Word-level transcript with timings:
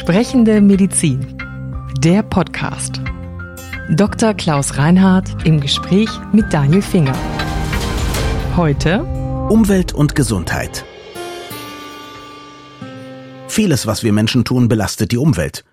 Sprechende 0.00 0.62
Medizin. 0.62 1.36
Der 1.98 2.22
Podcast. 2.22 3.02
Dr. 3.90 4.32
Klaus 4.32 4.78
Reinhardt 4.78 5.46
im 5.46 5.60
Gespräch 5.60 6.08
mit 6.32 6.50
Daniel 6.54 6.80
Finger. 6.80 7.14
Heute 8.56 9.02
Umwelt 9.50 9.92
und 9.92 10.14
Gesundheit. 10.14 10.86
Vieles, 13.46 13.86
was 13.86 14.02
wir 14.02 14.14
Menschen 14.14 14.46
tun, 14.46 14.68
belastet 14.68 15.12
die 15.12 15.18
Umwelt. 15.18 15.66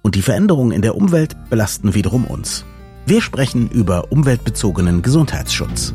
Und 0.00 0.14
die 0.14 0.22
Veränderungen 0.22 0.72
in 0.72 0.80
der 0.80 0.96
Umwelt 0.96 1.36
belasten 1.50 1.92
wiederum 1.92 2.24
uns. 2.24 2.64
Wir 3.04 3.20
sprechen 3.20 3.68
über 3.68 4.10
umweltbezogenen 4.10 5.02
Gesundheitsschutz. 5.02 5.92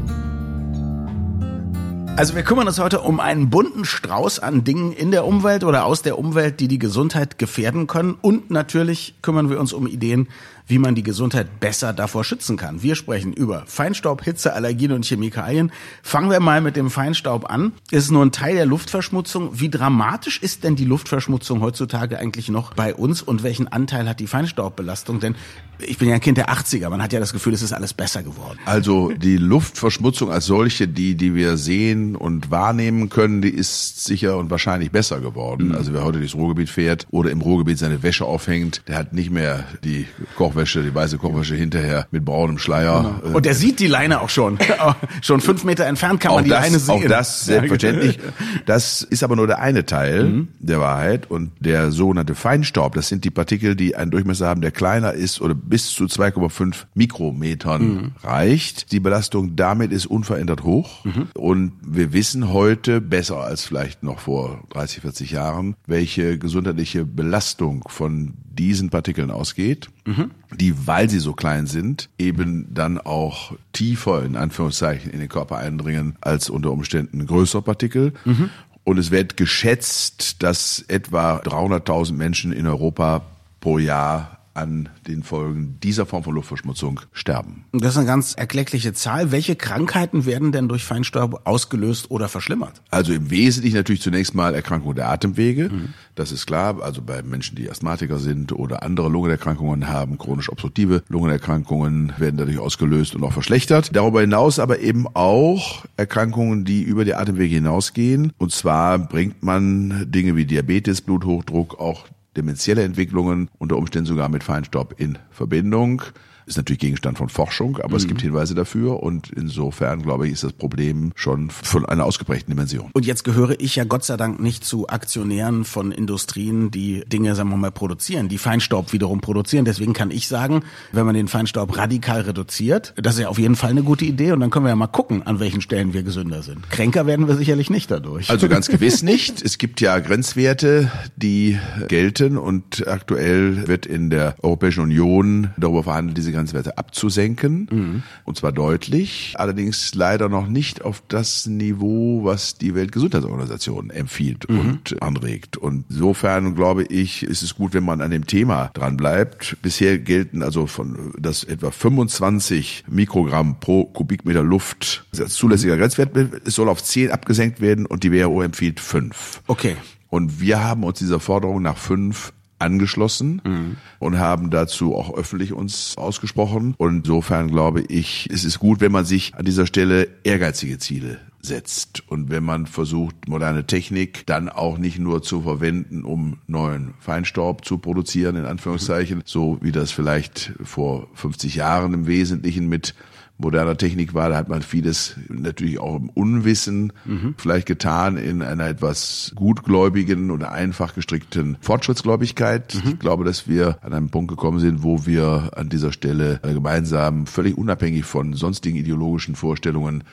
Also 2.16 2.36
wir 2.36 2.44
kümmern 2.44 2.68
uns 2.68 2.80
heute 2.80 3.00
um 3.00 3.20
einen 3.20 3.50
bunten 3.50 3.86
Strauß 3.86 4.40
an 4.40 4.64
Dingen 4.64 4.92
in 4.92 5.12
der 5.12 5.26
Umwelt 5.26 5.64
oder 5.64 5.86
aus 5.86 6.02
der 6.02 6.20
Umwelt, 6.20 6.60
die 6.60 6.68
die 6.68 6.80
Gesundheit 6.80 7.38
gefährden 7.38 7.88
können. 7.88 8.18
Und 8.22 8.52
natürlich 8.52 9.16
kümmern 9.22 9.50
wir 9.50 9.60
uns 9.60 9.72
um 9.72 9.88
Ideen, 9.88 10.28
wie 10.70 10.78
man 10.78 10.96
die 10.96 11.04
Gesundheit 11.04 11.60
besser 11.60 11.94
davor 11.94 12.24
schützen 12.24 12.56
kann. 12.56 12.84
Wir 12.84 12.96
sprechen 12.96 13.34
über 13.34 13.64
Feinstaub, 13.66 14.24
Hitze, 14.24 14.54
Allergien 14.54 14.92
und 14.92 15.04
Chemikalien. 15.04 15.72
Fangen 16.04 16.30
wir 16.30 16.40
mal 16.40 16.62
mit 16.62 16.76
dem 16.76 16.92
Feinstaub 16.92 17.50
an. 17.50 17.74
Ist 17.90 18.12
nur 18.12 18.24
ein 18.24 18.32
Teil 18.32 18.56
der 18.56 18.68
Luftverschmutzung. 18.68 19.60
Wie 19.60 19.70
dramatisch 19.70 20.42
ist 20.42 20.64
denn 20.64 20.76
die 20.76 20.86
Luftverschmutzung 20.86 21.62
heutzutage 21.62 22.20
eigentlich 22.20 22.50
noch 22.50 22.76
bei 22.76 22.94
uns 22.94 23.24
und 23.24 23.42
welchen 23.42 23.68
Anteil 23.68 24.08
hat 24.08 24.20
die 24.20 24.28
Feinstaubbelastung? 24.28 25.20
Denn 25.20 25.36
ich 25.80 25.98
bin 25.98 26.10
ja 26.10 26.16
ein 26.16 26.22
Kind 26.22 26.38
der 26.38 26.50
80er. 26.50 26.90
Man 26.90 27.02
hat 27.02 27.14
ja 27.14 27.20
das 27.20 27.34
Gefühl, 27.34 27.54
es 27.54 27.64
ist 27.64 27.74
alles 27.74 27.94
besser 27.94 28.22
geworden. 28.22 28.60
Also 28.66 29.12
die 29.12 29.38
Luftverschmutzung 29.38 30.30
als 30.30 30.46
solche, 30.46 30.88
die, 30.88 31.16
die 31.16 31.34
wir 31.34 31.58
sehen 31.58 32.16
und 32.16 32.52
wahrnehmen 32.52 33.10
können, 33.10 33.42
die 33.42 33.50
ist 33.50 34.04
sicher 34.04 34.38
und 34.38 34.52
wahrscheinlich 34.52 34.92
besser 34.92 35.20
geworden. 35.20 35.70
Mhm. 35.70 35.76
Also 35.76 35.94
wer 35.94 36.04
heute 36.04 36.20
durchs 36.20 36.36
Ruhrgebiet 36.36 36.70
fährt 36.70 37.08
oder 37.10 37.32
im 37.32 37.42
Ruhrgebiet 37.42 37.80
seine 37.80 38.04
Wäsche 38.04 38.26
aufhängt, 38.26 38.84
der 38.88 38.98
hat 38.98 39.14
nicht 39.14 39.32
mehr 39.32 39.64
die 39.84 40.06
Kochwäsche 40.36 40.59
Kochwäsche, 40.60 40.84
die 40.84 40.94
weiße 40.94 41.18
Kochwäsche 41.18 41.56
hinterher 41.56 42.08
mit 42.12 42.26
braunem 42.26 42.58
Schleier. 42.58 43.20
Genau. 43.24 43.38
Und 43.38 43.46
der 43.46 43.54
sieht 43.54 43.80
die 43.80 43.88
Leine 43.88 44.20
auch 44.20 44.30
schon. 44.30 44.58
schon 45.22 45.40
fünf 45.40 45.64
Meter 45.64 45.86
entfernt 45.86 46.20
kann 46.20 46.34
man 46.34 46.44
die 46.44 46.50
das, 46.50 46.64
Leine 46.64 46.80
sehen. 46.80 46.96
Auch 46.96 47.08
das, 47.08 47.46
selbstverständlich. 47.46 48.20
Das 48.66 49.02
ist 49.02 49.24
aber 49.24 49.38
nur 49.38 49.48
der 49.48 49.60
eine 49.60 49.86
Teil 49.86 50.26
mhm. 50.26 50.48
der 50.60 50.82
Wahrheit. 50.82 51.32
Und 51.32 51.52
der 51.60 51.92
sogenannte 51.92 52.36
Feinstaub, 52.36 52.96
das 52.96 53.08
sind 53.08 53.24
die 53.24 53.30
Partikel, 53.30 53.76
die 53.76 53.96
einen 53.96 54.12
Durchmesser 54.12 54.48
haben, 54.48 54.62
der 54.62 54.72
kleiner 54.72 55.14
ist 55.14 55.40
oder 55.40 55.56
bis 55.56 55.92
zu 55.92 56.06
2,5 56.06 56.86
Mikrometern 56.94 57.82
mhm. 57.82 58.12
reicht. 58.22 58.92
Die 58.92 59.00
Belastung 59.00 59.56
damit 59.56 59.94
ist 59.94 60.08
unverändert 60.08 60.64
hoch. 60.64 61.06
Mhm. 61.06 61.28
Und 61.36 61.72
wir 61.82 62.12
wissen 62.12 62.52
heute 62.52 63.00
besser 63.00 63.38
als 63.38 63.64
vielleicht 63.64 64.04
noch 64.04 64.20
vor 64.20 64.64
30, 64.72 65.02
40 65.02 65.32
Jahren, 65.32 65.76
welche 65.88 66.38
gesundheitliche 66.38 67.06
Belastung 67.06 67.86
von 67.88 68.34
diesen 68.60 68.90
Partikeln 68.90 69.32
ausgeht, 69.32 69.90
mhm. 70.06 70.32
die, 70.54 70.86
weil 70.86 71.10
sie 71.10 71.20
so 71.20 71.34
klein 71.34 71.66
sind, 71.66 72.10
eben 72.20 72.68
dann 72.74 72.98
auch 73.00 73.54
tiefer 73.72 74.24
in 74.26 74.36
Anführungszeichen 74.36 75.10
in 75.12 75.20
den 75.20 75.30
Körper 75.30 75.58
eindringen 75.58 76.18
als 76.20 76.50
unter 76.50 76.72
Umständen 76.72 77.26
größere 77.26 77.62
Partikel. 77.62 78.14
Mhm. 78.26 78.50
Und 78.84 78.98
es 78.98 79.12
wird 79.12 79.38
geschätzt, 79.38 80.44
dass 80.44 80.84
etwa 80.88 81.38
300.000 81.38 82.14
Menschen 82.14 82.52
in 82.52 82.68
Europa 82.68 83.22
pro 83.62 83.78
Jahr 83.78 84.39
an 84.54 84.90
den 85.08 85.24
Folgen 85.24 85.78
dieser 85.82 86.06
Form 86.06 86.24
von 86.24 86.36
Luftverschmutzung 86.36 87.02
sterben. 87.14 87.66
Das 87.72 87.92
ist 87.92 87.98
eine 87.98 88.08
ganz 88.08 88.34
erkleckliche 88.34 88.94
Zahl. 88.94 89.32
Welche 89.32 89.56
Krankheiten 89.56 90.26
werden 90.26 90.52
denn 90.52 90.68
durch 90.68 90.84
Feinstaub 90.84 91.42
ausgelöst 91.46 92.12
oder 92.12 92.30
verschlimmert? 92.30 92.82
Also 92.90 93.14
im 93.14 93.30
Wesentlichen 93.30 93.78
natürlich 93.78 94.02
zunächst 94.02 94.36
mal 94.36 94.54
Erkrankungen 94.54 94.96
der 94.96 95.10
Atemwege. 95.10 95.70
Mhm. 95.70 95.94
Das 96.16 96.32
ist 96.32 96.46
klar. 96.46 96.82
Also 96.82 97.02
bei 97.02 97.22
Menschen, 97.24 97.56
die 97.56 97.70
Asthmatiker 97.70 98.20
sind 98.20 98.52
oder 98.52 98.84
andere 98.84 99.10
Lungenerkrankungen 99.10 99.88
haben, 99.88 100.18
chronisch 100.18 100.50
obstruktive 100.50 101.04
Lungenerkrankungen 101.08 102.14
werden 102.18 102.38
dadurch 102.38 102.60
ausgelöst 102.60 103.16
und 103.16 103.24
auch 103.24 103.34
verschlechtert. 103.34 103.96
Darüber 103.96 104.22
hinaus 104.22 104.60
aber 104.60 104.80
eben 104.80 105.08
auch 105.14 105.86
Erkrankungen, 105.98 106.66
die 106.66 106.82
über 106.82 107.06
die 107.06 107.16
Atemwege 107.16 107.56
hinausgehen. 107.56 108.34
Und 108.38 108.52
zwar 108.52 109.00
bringt 109.00 109.44
man 109.44 110.12
Dinge 110.12 110.36
wie 110.36 110.46
Diabetes, 110.46 111.02
Bluthochdruck, 111.02 111.80
auch 111.80 112.06
demenzielle 112.38 112.84
Entwicklungen, 112.84 113.50
unter 113.58 113.78
Umständen 113.78 114.08
sogar 114.08 114.30
mit 114.30 114.44
Feinstaub 114.44 115.00
in 115.00 115.18
Verbindung 115.30 116.02
ist 116.50 116.58
natürlich 116.58 116.80
Gegenstand 116.80 117.18
von 117.18 117.30
Forschung, 117.30 117.78
aber 117.78 117.92
mhm. 117.92 117.96
es 117.96 118.08
gibt 118.08 118.22
Hinweise 118.22 118.56
dafür 118.56 119.02
und 119.02 119.30
insofern, 119.30 120.02
glaube 120.02 120.28
ich, 120.28 120.34
ist 120.34 120.44
das 120.44 120.54
Problem 120.54 121.12
schon 121.16 121.50
von 121.50 121.86
einer 121.86 122.06
ausgeprägten 122.06 122.54
Dimension. 122.54 122.90
Und 122.94 123.06
jetzt 123.06 123.24
gehöre 123.24 123.60
ich 123.60 123.76
ja 123.76 123.84
Gott 123.84 124.04
sei 124.04 124.18
Dank 124.18 124.40
nicht 124.40 124.66
zu 124.66 124.90
Aktionären 124.90 125.64
von 125.64 125.92
Industrien, 125.92 126.72
die 126.72 127.04
Dinge, 127.08 127.36
sagen 127.36 127.50
wir 127.50 127.58
mal, 127.58 127.72
produzieren, 127.72 128.28
die 128.30 128.38
Feinstaub 128.38 128.92
wiederum 128.94 129.22
produzieren. 129.22 129.64
Deswegen 129.64 129.94
kann 129.94 130.12
ich 130.12 130.28
sagen, 130.28 130.64
wenn 130.92 131.06
man 131.06 131.16
den 131.16 131.28
Feinstaub 131.28 131.78
radikal 131.78 132.22
reduziert, 132.22 132.94
das 132.98 133.16
ist 133.16 133.22
ja 133.22 133.28
auf 133.30 133.38
jeden 133.38 133.56
Fall 133.56 133.70
eine 133.70 133.84
gute 133.84 134.06
Idee 134.06 134.32
und 134.32 134.40
dann 134.40 134.50
können 134.50 134.66
wir 134.66 134.70
ja 134.70 134.76
mal 134.76 134.88
gucken, 134.88 135.24
an 135.24 135.40
welchen 135.40 135.62
Stellen 135.62 135.94
wir 135.94 136.04
gesünder 136.04 136.42
sind. 136.42 136.70
Kränker 136.72 137.06
werden 137.06 137.28
wir 137.28 137.36
sicherlich 137.36 137.70
nicht 137.70 137.92
dadurch. 137.92 138.30
Also 138.30 138.50
ganz 138.50 138.68
gewiss 138.70 139.04
nicht. 139.04 139.44
Es 139.44 139.60
gibt 139.60 139.82
ja 139.82 140.00
Grenzwerte, 140.00 140.92
die 141.16 141.60
gelten 141.88 142.38
und 142.38 142.88
aktuell 142.88 143.68
wird 143.68 143.86
in 143.86 144.10
der 144.10 144.36
Europäischen 144.42 144.82
Union 144.82 145.52
darüber 145.58 145.84
verhandelt, 145.84 146.18
diese 146.18 146.32
Grenzwerte 146.40 146.78
abzusenken. 146.78 147.68
Mhm. 147.72 148.04
Und 148.24 148.38
zwar 148.38 148.52
deutlich. 148.52 149.34
Allerdings 149.38 149.94
leider 149.94 150.30
noch 150.30 150.48
nicht 150.48 150.84
auf 150.84 151.04
das 151.08 151.46
Niveau, 151.46 152.24
was 152.24 152.58
die 152.58 152.76
Weltgesundheitsorganisation 152.76 153.90
empfiehlt 153.90 154.50
mhm. 154.50 154.60
und 154.60 155.02
anregt. 155.02 155.58
Und 155.58 155.86
insofern 155.90 156.56
glaube 156.56 156.84
ich, 156.84 157.24
ist 157.24 157.42
es 157.42 157.56
gut, 157.56 157.74
wenn 157.74 157.84
man 157.84 158.02
an 158.02 158.12
dem 158.12 158.26
Thema 158.26 158.72
dran 158.74 158.98
bleibt. 158.98 159.58
Bisher 159.62 160.00
gelten 160.00 160.42
also 160.42 160.66
von, 160.66 161.14
dass 161.18 161.44
etwa 161.44 161.72
25 161.72 162.86
Mikrogramm 162.88 163.60
pro 163.60 163.86
Kubikmeter 163.86 164.44
Luft 164.44 165.06
als 165.18 165.34
zulässiger 165.34 165.78
Grenzwert, 165.78 166.16
es 166.46 166.56
soll 166.56 166.70
auf 166.70 166.84
10 166.84 167.12
abgesenkt 167.12 167.60
werden 167.60 167.86
und 167.86 168.04
die 168.04 168.12
WHO 168.12 168.42
empfiehlt 168.42 168.80
5. 168.80 169.42
Okay. 169.48 169.76
Und 170.10 170.42
wir 170.42 170.64
haben 170.64 170.84
uns 170.84 171.00
dieser 171.00 171.20
Forderung 171.20 171.62
nach 171.62 171.78
fünf 171.78 172.34
angeschlossen 172.60 173.42
mhm. 173.44 173.78
und 174.00 174.20
haben 174.20 174.50
dazu 174.50 174.96
auch 174.96 175.14
öffentlich 175.14 175.54
uns 175.54 175.98
ausgesprochen. 175.98 176.76
Und 176.78 176.98
insofern 176.98 177.50
glaube 177.50 177.82
ich, 177.82 178.28
es 178.32 178.44
ist 178.44 178.60
gut, 178.60 178.82
wenn 178.82 178.92
man 178.92 179.06
sich 179.06 179.36
an 179.36 179.46
dieser 179.46 179.66
Stelle 179.66 180.08
ehrgeizige 180.24 180.78
Ziele 180.78 181.20
setzt 181.42 182.04
und 182.10 182.30
wenn 182.30 182.44
man 182.44 182.68
versucht, 182.68 183.28
moderne 183.28 183.66
Technik 183.66 184.26
dann 184.26 184.50
auch 184.50 184.78
nicht 184.78 185.00
nur 185.00 185.22
zu 185.22 185.42
verwenden, 185.42 186.04
um 186.04 186.38
neuen 186.48 186.94
Feinstaub 187.00 187.64
zu 187.64 187.78
produzieren, 187.78 188.36
in 188.36 188.46
Anführungszeichen, 188.46 189.22
so 189.26 189.58
wie 189.62 189.72
das 189.72 189.92
vielleicht 189.92 190.54
vor 190.64 191.08
50 191.14 191.56
Jahren 191.56 191.94
im 191.94 192.08
Wesentlichen 192.08 192.68
mit 192.68 192.94
moderner 193.40 193.78
Technik 193.78 194.14
war, 194.14 194.30
da 194.30 194.36
hat 194.36 194.50
man 194.50 194.62
vieles 194.62 195.16
natürlich 195.30 195.80
auch 195.80 195.96
im 195.96 196.10
Unwissen 196.10 196.92
mhm. 197.06 197.36
vielleicht 197.38 197.68
getan 197.68 198.18
in 198.18 198.42
einer 198.42 198.68
etwas 198.68 199.32
gutgläubigen 199.34 200.30
oder 200.30 200.52
einfach 200.52 200.94
gestrickten 200.94 201.58
Fortschrittsgläubigkeit. 201.62 202.76
Mhm. 202.76 202.92
Ich 202.92 203.00
glaube, 203.00 203.24
dass 203.24 203.48
wir 203.48 203.80
an 203.82 203.94
einem 203.94 204.10
Punkt 204.10 204.30
gekommen 204.30 204.60
sind, 204.60 204.84
wo 204.84 205.06
wir 205.06 205.52
an 205.56 205.70
dieser 205.70 205.94
Stelle 205.94 206.40
gemeinsam 206.44 207.26
völlig 207.26 207.58
unabhängig 207.58 208.04
von 208.04 208.34
sonstigen 208.34 208.78
ideologischen 208.78 209.36
Vorstellungen 209.36 210.04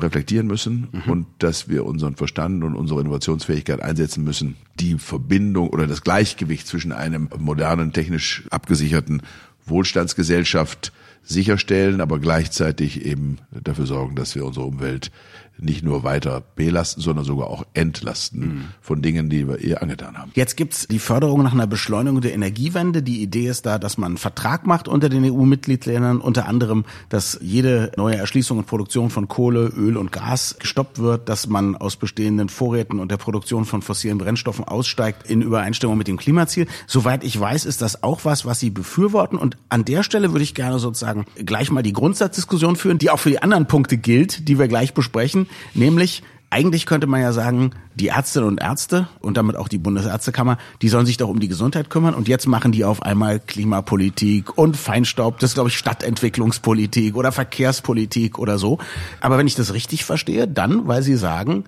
reflektieren 0.00 0.48
müssen 0.48 0.88
mhm. 0.90 1.12
und 1.12 1.26
dass 1.38 1.68
wir 1.68 1.86
unseren 1.86 2.16
Verstand 2.16 2.64
und 2.64 2.74
unsere 2.74 3.00
Innovationsfähigkeit 3.00 3.80
einsetzen 3.80 4.24
müssen, 4.24 4.56
die 4.80 4.98
Verbindung 4.98 5.70
oder 5.70 5.86
das 5.86 6.02
Gleichgewicht 6.02 6.66
zwischen 6.66 6.90
einem 6.90 7.28
modernen, 7.38 7.92
technisch 7.92 8.42
abgesicherten 8.50 9.22
Wohlstandsgesellschaft 9.66 10.92
sicherstellen, 11.22 12.00
aber 12.00 12.18
gleichzeitig 12.18 13.04
eben 13.04 13.38
dafür 13.50 13.86
sorgen, 13.86 14.16
dass 14.16 14.34
wir 14.34 14.44
unsere 14.44 14.66
Umwelt 14.66 15.10
nicht 15.58 15.84
nur 15.84 16.02
weiter 16.02 16.42
belasten, 16.56 17.00
sondern 17.00 17.24
sogar 17.24 17.48
auch 17.48 17.64
entlasten 17.74 18.40
mhm. 18.40 18.64
von 18.80 19.02
Dingen, 19.02 19.30
die 19.30 19.46
wir 19.46 19.58
ihr 19.58 19.82
angetan 19.82 20.18
haben. 20.18 20.32
Jetzt 20.34 20.56
gibt's 20.56 20.86
die 20.88 20.98
Förderung 20.98 21.42
nach 21.42 21.52
einer 21.52 21.66
Beschleunigung 21.66 22.20
der 22.20 22.34
Energiewende. 22.34 23.02
Die 23.02 23.22
Idee 23.22 23.48
ist 23.48 23.64
da, 23.64 23.78
dass 23.78 23.98
man 23.98 24.12
einen 24.12 24.18
Vertrag 24.18 24.66
macht 24.66 24.88
unter 24.88 25.08
den 25.08 25.24
EU-Mitgliedsländern, 25.24 26.20
unter 26.20 26.46
anderem, 26.46 26.84
dass 27.08 27.38
jede 27.40 27.92
neue 27.96 28.16
Erschließung 28.16 28.58
und 28.58 28.66
Produktion 28.66 29.10
von 29.10 29.28
Kohle, 29.28 29.66
Öl 29.68 29.96
und 29.96 30.10
Gas 30.10 30.56
gestoppt 30.58 30.98
wird, 30.98 31.28
dass 31.28 31.46
man 31.46 31.76
aus 31.76 31.96
bestehenden 31.96 32.48
Vorräten 32.48 32.98
und 32.98 33.10
der 33.10 33.16
Produktion 33.16 33.64
von 33.64 33.82
fossilen 33.82 34.18
Brennstoffen 34.18 34.64
aussteigt 34.64 35.30
in 35.30 35.42
Übereinstimmung 35.42 35.96
mit 35.96 36.08
dem 36.08 36.16
Klimaziel. 36.16 36.66
Soweit 36.86 37.24
ich 37.24 37.38
weiß, 37.38 37.66
ist 37.66 37.82
das 37.82 38.02
auch 38.02 38.24
was, 38.24 38.44
was 38.44 38.60
Sie 38.60 38.70
befürworten. 38.70 39.38
Und 39.38 39.56
an 39.68 39.84
der 39.84 40.02
Stelle 40.02 40.32
würde 40.32 40.42
ich 40.44 40.54
gerne 40.54 40.78
sozusagen 40.78 41.26
gleich 41.36 41.70
mal 41.70 41.82
die 41.82 41.92
Grundsatzdiskussion 41.92 42.76
führen, 42.76 42.98
die 42.98 43.10
auch 43.10 43.18
für 43.18 43.30
die 43.30 43.42
anderen 43.42 43.66
Punkte 43.66 43.96
gilt, 43.96 44.48
die 44.48 44.58
wir 44.58 44.68
gleich 44.68 44.94
besprechen 44.94 45.41
nämlich 45.74 46.22
eigentlich 46.52 46.84
könnte 46.84 47.06
man 47.06 47.22
ja 47.22 47.32
sagen, 47.32 47.70
die 47.94 48.08
Ärztinnen 48.08 48.46
und 48.46 48.60
Ärzte 48.60 49.08
und 49.20 49.38
damit 49.38 49.56
auch 49.56 49.68
die 49.68 49.78
Bundesärztekammer, 49.78 50.58
die 50.82 50.90
sollen 50.90 51.06
sich 51.06 51.16
doch 51.16 51.30
um 51.30 51.40
die 51.40 51.48
Gesundheit 51.48 51.88
kümmern. 51.88 52.14
Und 52.14 52.28
jetzt 52.28 52.46
machen 52.46 52.72
die 52.72 52.84
auf 52.84 53.02
einmal 53.02 53.40
Klimapolitik 53.40 54.58
und 54.58 54.76
Feinstaub, 54.76 55.38
das 55.38 55.50
ist 55.50 55.54
glaube 55.54 55.70
ich 55.70 55.78
Stadtentwicklungspolitik 55.78 57.16
oder 57.16 57.32
Verkehrspolitik 57.32 58.38
oder 58.38 58.58
so. 58.58 58.78
Aber 59.22 59.38
wenn 59.38 59.46
ich 59.46 59.54
das 59.54 59.72
richtig 59.72 60.04
verstehe, 60.04 60.46
dann, 60.46 60.86
weil 60.86 61.02
sie 61.02 61.16
sagen, 61.16 61.64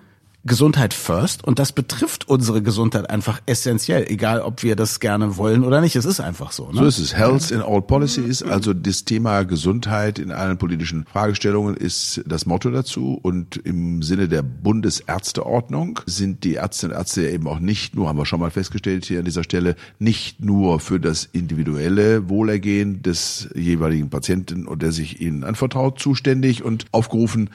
Gesundheit 0.46 0.92
first 0.92 1.42
und 1.44 1.58
das 1.58 1.72
betrifft 1.72 2.28
unsere 2.28 2.62
Gesundheit 2.62 3.08
einfach 3.08 3.40
essentiell, 3.46 4.06
egal 4.08 4.40
ob 4.40 4.62
wir 4.62 4.76
das 4.76 5.00
gerne 5.00 5.38
wollen 5.38 5.64
oder 5.64 5.80
nicht. 5.80 5.96
Es 5.96 6.04
ist 6.04 6.20
einfach 6.20 6.52
so. 6.52 6.70
Ne? 6.70 6.80
So 6.80 6.84
ist 6.84 6.98
es. 6.98 7.16
Health 7.16 7.50
in 7.50 7.62
all 7.62 7.80
policies, 7.80 8.42
also 8.42 8.74
das 8.74 9.04
Thema 9.04 9.44
Gesundheit 9.44 10.18
in 10.18 10.32
allen 10.32 10.58
politischen 10.58 11.06
Fragestellungen 11.06 11.76
ist 11.76 12.22
das 12.26 12.44
Motto 12.44 12.70
dazu 12.70 13.18
und 13.22 13.56
im 13.56 14.02
Sinne 14.02 14.28
der 14.28 14.42
Bundesärzteordnung 14.42 16.00
sind 16.06 16.44
die 16.44 16.56
Ärztinnen 16.56 16.94
und 16.94 16.98
Ärzte 16.98 17.28
eben 17.30 17.46
auch 17.48 17.58
nicht 17.58 17.94
nur, 17.94 18.08
haben 18.08 18.18
wir 18.18 18.26
schon 18.26 18.40
mal 18.40 18.50
festgestellt 18.50 19.06
hier 19.06 19.20
an 19.20 19.24
dieser 19.24 19.44
Stelle, 19.44 19.76
nicht 19.98 20.44
nur 20.44 20.78
für 20.78 21.00
das 21.00 21.24
individuelle 21.24 22.28
Wohlergehen 22.28 23.02
des 23.02 23.48
jeweiligen 23.54 24.10
Patienten 24.10 24.66
und 24.66 24.82
der 24.82 24.92
sich 24.92 25.20
ihnen 25.20 25.42
anvertraut 25.42 25.98
zuständig 25.98 26.62
und 26.62 26.84
aufgerufen, 26.92 27.48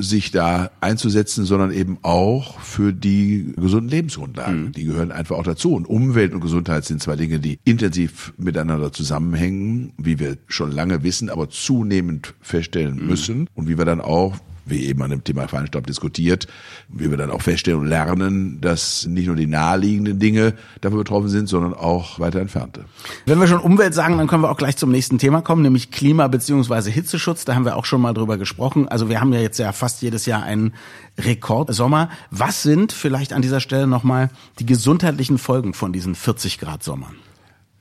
sich 0.00 0.32
da 0.32 0.70
einzusetzen, 0.80 1.44
sondern 1.44 1.70
eben 1.70 1.98
auch 2.02 2.58
für 2.58 2.92
die 2.92 3.54
gesunden 3.56 3.88
Lebensgrundlagen. 3.88 4.64
Mhm. 4.66 4.72
Die 4.72 4.84
gehören 4.84 5.12
einfach 5.12 5.36
auch 5.36 5.44
dazu. 5.44 5.74
Und 5.74 5.86
Umwelt 5.86 6.34
und 6.34 6.40
Gesundheit 6.40 6.84
sind 6.84 7.00
zwei 7.00 7.14
Dinge, 7.14 7.38
die 7.38 7.58
intensiv 7.64 8.32
miteinander 8.36 8.92
zusammenhängen, 8.92 9.92
wie 9.96 10.18
wir 10.18 10.38
schon 10.48 10.72
lange 10.72 11.04
wissen, 11.04 11.30
aber 11.30 11.48
zunehmend 11.50 12.34
feststellen 12.40 12.96
mhm. 12.96 13.06
müssen 13.06 13.48
und 13.54 13.68
wie 13.68 13.78
wir 13.78 13.84
dann 13.84 14.00
auch 14.00 14.36
wie 14.64 14.86
eben 14.86 15.02
an 15.02 15.10
dem 15.10 15.24
Thema 15.24 15.48
Feinstaub 15.48 15.86
diskutiert, 15.86 16.46
wie 16.88 17.10
wir 17.10 17.16
dann 17.16 17.30
auch 17.30 17.42
feststellen 17.42 17.80
und 17.80 17.86
lernen, 17.86 18.60
dass 18.60 19.06
nicht 19.06 19.26
nur 19.26 19.36
die 19.36 19.46
naheliegenden 19.46 20.18
Dinge 20.18 20.54
dafür 20.80 20.98
betroffen 20.98 21.28
sind, 21.28 21.48
sondern 21.48 21.74
auch 21.74 22.18
weiter 22.20 22.40
entfernte. 22.40 22.84
Wenn 23.26 23.40
wir 23.40 23.46
schon 23.46 23.60
Umwelt 23.60 23.94
sagen, 23.94 24.18
dann 24.18 24.26
können 24.26 24.42
wir 24.42 24.50
auch 24.50 24.56
gleich 24.56 24.76
zum 24.76 24.90
nächsten 24.90 25.18
Thema 25.18 25.42
kommen, 25.42 25.62
nämlich 25.62 25.90
Klima- 25.90 26.28
beziehungsweise 26.28 26.90
Hitzeschutz. 26.90 27.44
Da 27.44 27.54
haben 27.54 27.64
wir 27.64 27.76
auch 27.76 27.84
schon 27.84 28.00
mal 28.00 28.14
drüber 28.14 28.38
gesprochen. 28.38 28.88
Also 28.88 29.08
wir 29.08 29.20
haben 29.20 29.32
ja 29.32 29.40
jetzt 29.40 29.58
ja 29.58 29.72
fast 29.72 30.02
jedes 30.02 30.26
Jahr 30.26 30.42
einen 30.42 30.74
Rekordsommer. 31.18 32.08
Was 32.30 32.62
sind 32.62 32.92
vielleicht 32.92 33.32
an 33.32 33.42
dieser 33.42 33.60
Stelle 33.60 33.86
nochmal 33.86 34.30
die 34.58 34.66
gesundheitlichen 34.66 35.38
Folgen 35.38 35.74
von 35.74 35.92
diesen 35.92 36.14
40 36.14 36.58
Grad 36.58 36.82
Sommern? 36.82 37.14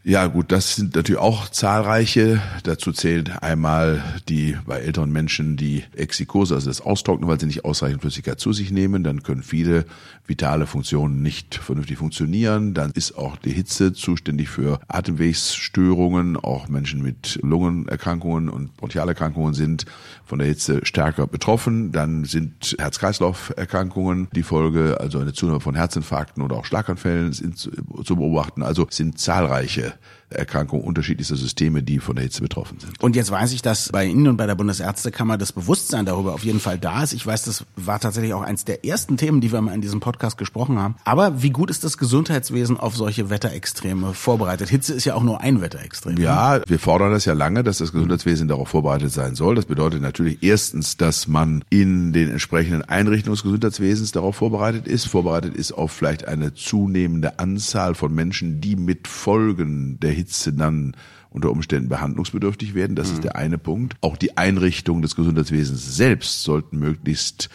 Ja, 0.04 0.26
gut, 0.26 0.52
das 0.52 0.78
sind 0.78 0.96
natürlich 0.96 1.22
auch 1.22 1.48
zahlreiche. 1.50 2.42
Dazu 2.64 2.92
zählt 2.92 3.44
einmal 3.44 4.04
die 4.28 4.58
bei 4.66 4.80
älteren 4.80 5.12
Menschen 5.12 5.58
die 5.58 5.84
Exikose, 5.96 6.56
also 6.56 6.72
das 6.72 6.82
Austrocknen, 6.82 7.30
weil 7.30 7.40
sie 7.40 7.46
nicht 7.46 7.66
ausreichend 7.66 8.02
Flüssigkeit 8.02 8.40
zu 8.40 8.52
sich 8.52 8.72
nehmen. 8.72 9.04
Dann 9.04 9.22
können 9.22 9.44
viele 9.44 9.86
vitale 10.26 10.66
Funktionen 10.66 11.22
nicht 11.22 11.54
vernünftig 11.54 12.00
funktionieren. 12.00 12.74
Dann 12.74 12.90
ist 12.96 13.16
auch 13.16 13.36
die 13.36 13.52
Hitze 13.52 13.94
zuständig 13.94 14.50
für 14.50 14.80
Atemwegsstörungen. 14.88 16.36
Auch 16.36 16.68
Menschen 16.68 17.04
mit 17.04 17.38
Lungenerkrankungen 17.44 18.50
und 18.50 18.76
Bronchialerkrankungen 18.78 19.54
sind 19.54 19.86
von 20.26 20.40
der 20.40 20.48
Hitze 20.48 20.84
stärker 20.84 21.28
betroffen. 21.28 21.92
Dann 21.92 22.26
sind 22.26 22.76
Herz-Kreislauf-Erkrankungen 22.80 24.30
die 24.34 24.42
Folge, 24.42 24.98
also 25.00 25.20
eine 25.20 25.34
Zunahme 25.34 25.60
von 25.60 25.76
Herzinfarkten 25.76 26.42
oder 26.42 26.56
auch 26.56 26.66
Schlaganfällen 26.66 27.34
sind 27.34 27.60
zu 27.60 28.16
beobachten. 28.16 28.64
Also 28.64 28.88
sind 28.90 29.20
zahlreiche 29.20 29.91
uh, 29.92 29.96
Erkrankungen 30.32 30.86
unterschiedlichster 30.86 31.36
Systeme, 31.36 31.84
die 31.84 32.00
von 32.00 32.16
der 32.16 32.24
Hitze 32.24 32.42
betroffen 32.42 32.80
sind. 32.80 33.02
Und 33.02 33.16
jetzt 33.16 33.32
weiß 33.32 33.52
ich, 33.54 33.62
dass 33.62 33.90
bei 33.90 34.06
Ihnen 34.06 34.28
und 34.28 34.38
bei 34.38 34.48
der 34.48 34.56
Bundesärztekammer 34.56 35.38
das 35.38 35.52
Bewusstsein 35.52 36.06
darüber 36.06 36.34
auf 36.34 36.44
jeden 36.44 36.60
Fall 36.60 36.80
da 36.80 37.04
ist. 37.04 37.14
Ich 37.14 37.26
weiß, 37.26 37.44
das 37.44 37.66
war 37.76 38.00
tatsächlich 38.00 38.34
auch 38.34 38.42
eins 38.42 38.66
der 38.66 38.86
ersten 38.86 39.18
Themen, 39.18 39.42
die 39.42 39.52
wir 39.52 39.62
mal 39.62 39.74
in 39.74 39.82
diesem 39.82 40.00
Podcast 40.00 40.38
gesprochen 40.38 40.80
haben. 40.80 40.96
Aber 41.04 41.42
wie 41.42 41.50
gut 41.50 41.70
ist 41.70 41.84
das 41.84 41.98
Gesundheitswesen 41.98 42.78
auf 42.78 42.96
solche 42.96 43.30
Wetterextreme 43.30 44.14
vorbereitet? 44.14 44.70
Hitze 44.70 44.94
ist 44.94 45.06
ja 45.06 45.16
auch 45.16 45.24
nur 45.24 45.42
ein 45.42 45.62
Wetterextrem. 45.62 46.18
Ja, 46.18 46.58
ne? 46.58 46.64
wir 46.68 46.80
fordern 46.80 47.12
das 47.12 47.26
ja 47.26 47.34
lange, 47.34 47.64
dass 47.64 47.78
das 47.80 47.92
Gesundheitswesen 47.92 48.48
darauf 48.48 48.70
vorbereitet 48.70 49.12
sein 49.12 49.36
soll. 49.36 49.56
Das 49.56 49.66
bedeutet 49.66 50.02
natürlich 50.02 50.42
erstens, 50.42 50.98
dass 50.98 51.28
man 51.28 51.64
in 51.70 52.14
den 52.14 52.32
entsprechenden 52.32 52.84
Einrichtungen 52.84 53.36
des 53.36 53.44
Gesundheitswesens 53.44 54.12
darauf 54.12 54.38
vorbereitet 54.38 54.88
ist, 54.88 55.06
vorbereitet 55.06 55.56
ist 55.56 55.72
auf 55.74 55.92
vielleicht 55.92 56.28
eine 56.28 56.54
zunehmende 56.54 57.40
Anzahl 57.40 57.96
von 57.96 58.14
Menschen, 58.14 58.62
die 58.62 58.76
mit 58.76 59.08
Folgen 59.08 60.00
der 60.00 60.12
Hitze 60.12 60.21
dann 60.54 60.94
unter 61.32 61.50
Umständen 61.50 61.90
behandlungsbedürftig 61.90 62.76
werden. 62.76 62.96
Das 62.96 63.10
mhm. 63.10 63.14
ist 63.16 63.24
der 63.24 63.36
eine 63.36 63.58
Punkt. 63.58 63.96
Auch 64.02 64.18
die 64.18 64.38
Einrichtungen 64.38 65.02
des 65.02 65.16
Gesundheitswesens 65.16 65.96
selbst 65.96 66.44
sollten 66.44 66.78
möglichst 66.78 67.50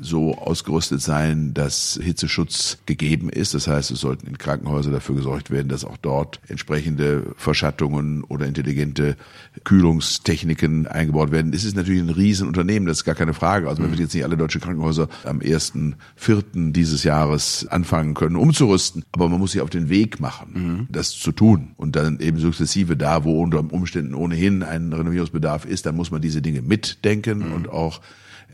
so 0.00 0.36
ausgerüstet 0.36 1.00
sein, 1.00 1.54
dass 1.54 1.98
Hitzeschutz 2.02 2.78
gegeben 2.86 3.28
ist. 3.28 3.54
Das 3.54 3.66
heißt, 3.68 3.90
es 3.90 4.00
sollten 4.00 4.26
in 4.26 4.38
Krankenhäusern 4.38 4.92
dafür 4.92 5.14
gesorgt 5.14 5.50
werden, 5.50 5.68
dass 5.68 5.84
auch 5.84 5.96
dort 5.96 6.40
entsprechende 6.48 7.34
Verschattungen 7.36 8.24
oder 8.24 8.46
intelligente 8.46 9.16
Kühlungstechniken 9.64 10.86
eingebaut 10.86 11.30
werden. 11.30 11.52
Es 11.52 11.64
ist 11.64 11.76
natürlich 11.76 12.02
ein 12.02 12.10
Riesenunternehmen, 12.10 12.86
das 12.86 12.98
ist 12.98 13.04
gar 13.04 13.14
keine 13.14 13.34
Frage. 13.34 13.68
Also 13.68 13.82
man 13.82 13.90
wird 13.90 14.00
jetzt 14.00 14.14
nicht 14.14 14.24
alle 14.24 14.36
deutschen 14.36 14.60
Krankenhäuser 14.60 15.08
am 15.24 15.40
ersten 15.40 15.96
Vierten 16.16 16.72
dieses 16.72 17.04
Jahres 17.04 17.66
anfangen 17.68 18.14
können, 18.14 18.36
umzurüsten. 18.36 19.04
Aber 19.12 19.28
man 19.28 19.38
muss 19.38 19.52
sich 19.52 19.60
auf 19.60 19.70
den 19.70 19.88
Weg 19.88 20.20
machen, 20.20 20.52
mhm. 20.54 20.86
das 20.90 21.10
zu 21.10 21.32
tun. 21.32 21.74
Und 21.76 21.96
dann 21.96 22.20
eben 22.20 22.38
sukzessive 22.38 22.96
da, 22.96 23.13
wo 23.22 23.40
unter 23.40 23.60
Umständen 23.72 24.14
ohnehin 24.14 24.64
ein 24.64 24.92
Renovierungsbedarf 24.92 25.64
ist, 25.64 25.86
dann 25.86 25.94
muss 25.94 26.10
man 26.10 26.20
diese 26.20 26.42
Dinge 26.42 26.62
mitdenken 26.62 27.46
mhm. 27.46 27.52
und 27.52 27.68
auch 27.68 28.00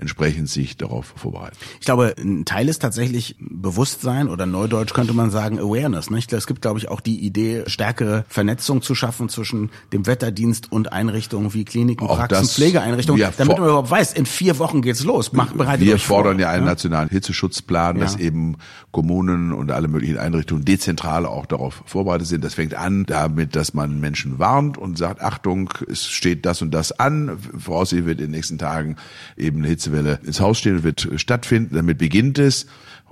entsprechend 0.01 0.49
sich 0.49 0.77
darauf 0.77 1.13
vorbereiten. 1.17 1.57
Ich 1.79 1.87
glaube, 1.87 2.15
ein 2.19 2.45
Teil 2.45 2.69
ist 2.69 2.81
tatsächlich 2.81 3.37
Bewusstsein 3.39 4.29
oder 4.29 4.47
Neudeutsch 4.47 4.95
könnte 4.95 5.13
man 5.13 5.31
sagen 5.31 5.59
Awareness. 5.59 6.11
Nicht? 6.11 6.33
Es 6.33 6.47
gibt, 6.47 6.63
glaube 6.63 6.79
ich, 6.79 6.89
auch 6.89 7.01
die 7.01 7.21
Idee, 7.21 7.65
stärkere 7.67 8.25
Vernetzung 8.29 8.83
zu 8.83 8.95
schaffen 8.95 9.29
zwischen 9.29 9.71
dem 9.93 10.07
Wetterdienst 10.07 10.73
und 10.73 10.93
Einrichtungen 10.93 11.53
wie 11.55 11.65
Kliniken, 11.65 12.07
auch 12.07 12.17
Praxen, 12.19 12.43
das, 12.43 12.55
Pflegeeinrichtungen, 12.55 13.31
damit 13.37 13.59
man 13.59 13.69
überhaupt 13.69 13.91
weiß, 13.91 14.15
in 14.15 14.27
vier 14.27 14.59
Wochen 14.59 14.83
geht's 14.83 15.05
los. 15.05 15.33
Macht 15.33 15.57
bereitet 15.57 15.87
Wir 15.87 15.99
fordern 15.99 16.35
vor, 16.35 16.41
ja 16.41 16.51
einen 16.51 16.65
ja? 16.65 16.71
nationalen 16.71 17.09
Hitzeschutzplan, 17.11 17.97
ja. 17.97 18.03
dass 18.03 18.17
eben 18.17 18.57
Kommunen 18.91 19.53
und 19.53 19.71
alle 19.71 19.89
möglichen 19.89 20.19
Einrichtungen 20.19 20.65
dezentral 20.65 21.27
auch 21.27 21.47
darauf 21.47 21.83
vorbereitet 21.85 22.27
sind. 22.27 22.43
Das 22.43 22.55
fängt 22.55 22.75
an 22.75 23.05
damit, 23.07 23.55
dass 23.55 23.75
man 23.75 24.01
Menschen 24.01 24.39
warnt 24.39 24.79
und 24.79 24.99
sagt, 24.99 25.21
Achtung, 25.21 25.71
es 25.89 26.09
steht 26.09 26.47
das 26.47 26.63
und 26.63 26.73
das 26.73 26.93
an. 26.99 27.39
Voraussichtlich 27.59 28.07
wird 28.07 28.21
in 28.21 28.27
den 28.27 28.31
nächsten 28.33 28.59
Tagen 28.59 28.97
eben 29.37 29.59
eine 29.59 29.69
Hitze 29.69 29.90
Hitzewelle 29.91 30.21
ins 30.25 30.41
Haus 30.41 30.59
stehen 30.59 30.77
und 30.77 30.83
wird 30.85 31.09
stattfinden. 31.17 31.75
Damit 31.75 31.99
beginnt 31.99 32.39
es. 32.39 32.67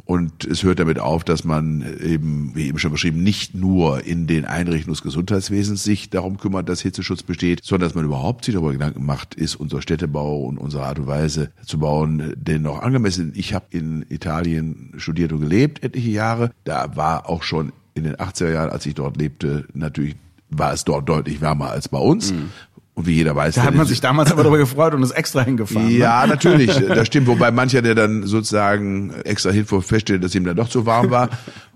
Und 0.04 0.44
es 0.44 0.62
hört 0.62 0.78
damit 0.78 1.00
auf, 1.00 1.24
dass 1.24 1.44
man 1.44 1.84
eben, 2.00 2.52
wie 2.54 2.68
eben 2.68 2.78
schon 2.78 2.92
beschrieben, 2.92 3.22
nicht 3.22 3.54
nur 3.54 4.06
in 4.06 4.26
den 4.28 4.44
Einrichtungen 4.44 4.94
des 4.94 5.02
Gesundheitswesens 5.02 5.82
sich 5.82 6.08
darum 6.08 6.38
kümmert, 6.38 6.68
dass 6.68 6.80
Hitzeschutz 6.80 7.24
besteht, 7.24 7.64
sondern 7.64 7.88
dass 7.88 7.96
man 7.96 8.04
überhaupt 8.04 8.44
sich 8.44 8.54
darüber 8.54 8.72
Gedanken 8.72 9.04
macht, 9.04 9.34
ist 9.34 9.56
unser 9.56 9.82
Städtebau 9.82 10.44
und 10.44 10.56
unsere 10.56 10.86
Art 10.86 11.00
und 11.00 11.08
Weise 11.08 11.50
zu 11.66 11.80
bauen 11.80 12.32
denn 12.36 12.62
noch 12.62 12.80
angemessen. 12.80 13.32
Ich 13.34 13.54
habe 13.54 13.66
in 13.70 14.06
Italien 14.08 14.94
studiert 14.98 15.32
und 15.32 15.40
gelebt 15.40 15.82
etliche 15.82 16.10
Jahre. 16.10 16.52
Da 16.64 16.96
war 16.96 17.28
auch 17.28 17.42
schon 17.42 17.72
in 17.94 18.04
den 18.04 18.14
80er 18.14 18.52
Jahren, 18.52 18.70
als 18.70 18.86
ich 18.86 18.94
dort 18.94 19.16
lebte, 19.16 19.66
natürlich 19.74 20.14
war 20.50 20.72
es 20.72 20.84
dort 20.84 21.08
deutlich 21.08 21.40
wärmer 21.40 21.70
als 21.70 21.88
bei 21.88 21.98
uns. 21.98 22.32
Mhm. 22.32 22.50
Und 22.98 23.06
wie 23.06 23.12
jeder 23.12 23.36
weiß. 23.36 23.54
Da 23.54 23.62
hat 23.62 23.76
man 23.76 23.86
sich 23.86 24.00
damals 24.00 24.32
aber 24.32 24.42
darüber 24.42 24.58
gefreut 24.58 24.92
und 24.92 25.04
ist 25.04 25.12
extra 25.12 25.44
hingefahren. 25.44 25.88
Ja, 25.88 26.22
ne? 26.22 26.30
natürlich. 26.30 26.84
Das 26.88 27.06
stimmt. 27.06 27.28
Wobei 27.28 27.52
mancher, 27.52 27.80
der 27.80 27.94
dann 27.94 28.24
sozusagen 28.24 29.14
extra 29.22 29.52
hinfuhr, 29.52 29.82
feststellt, 29.82 30.24
dass 30.24 30.34
ihm 30.34 30.42
dann 30.42 30.56
doch 30.56 30.68
zu 30.68 30.84
warm 30.84 31.08
war. 31.08 31.28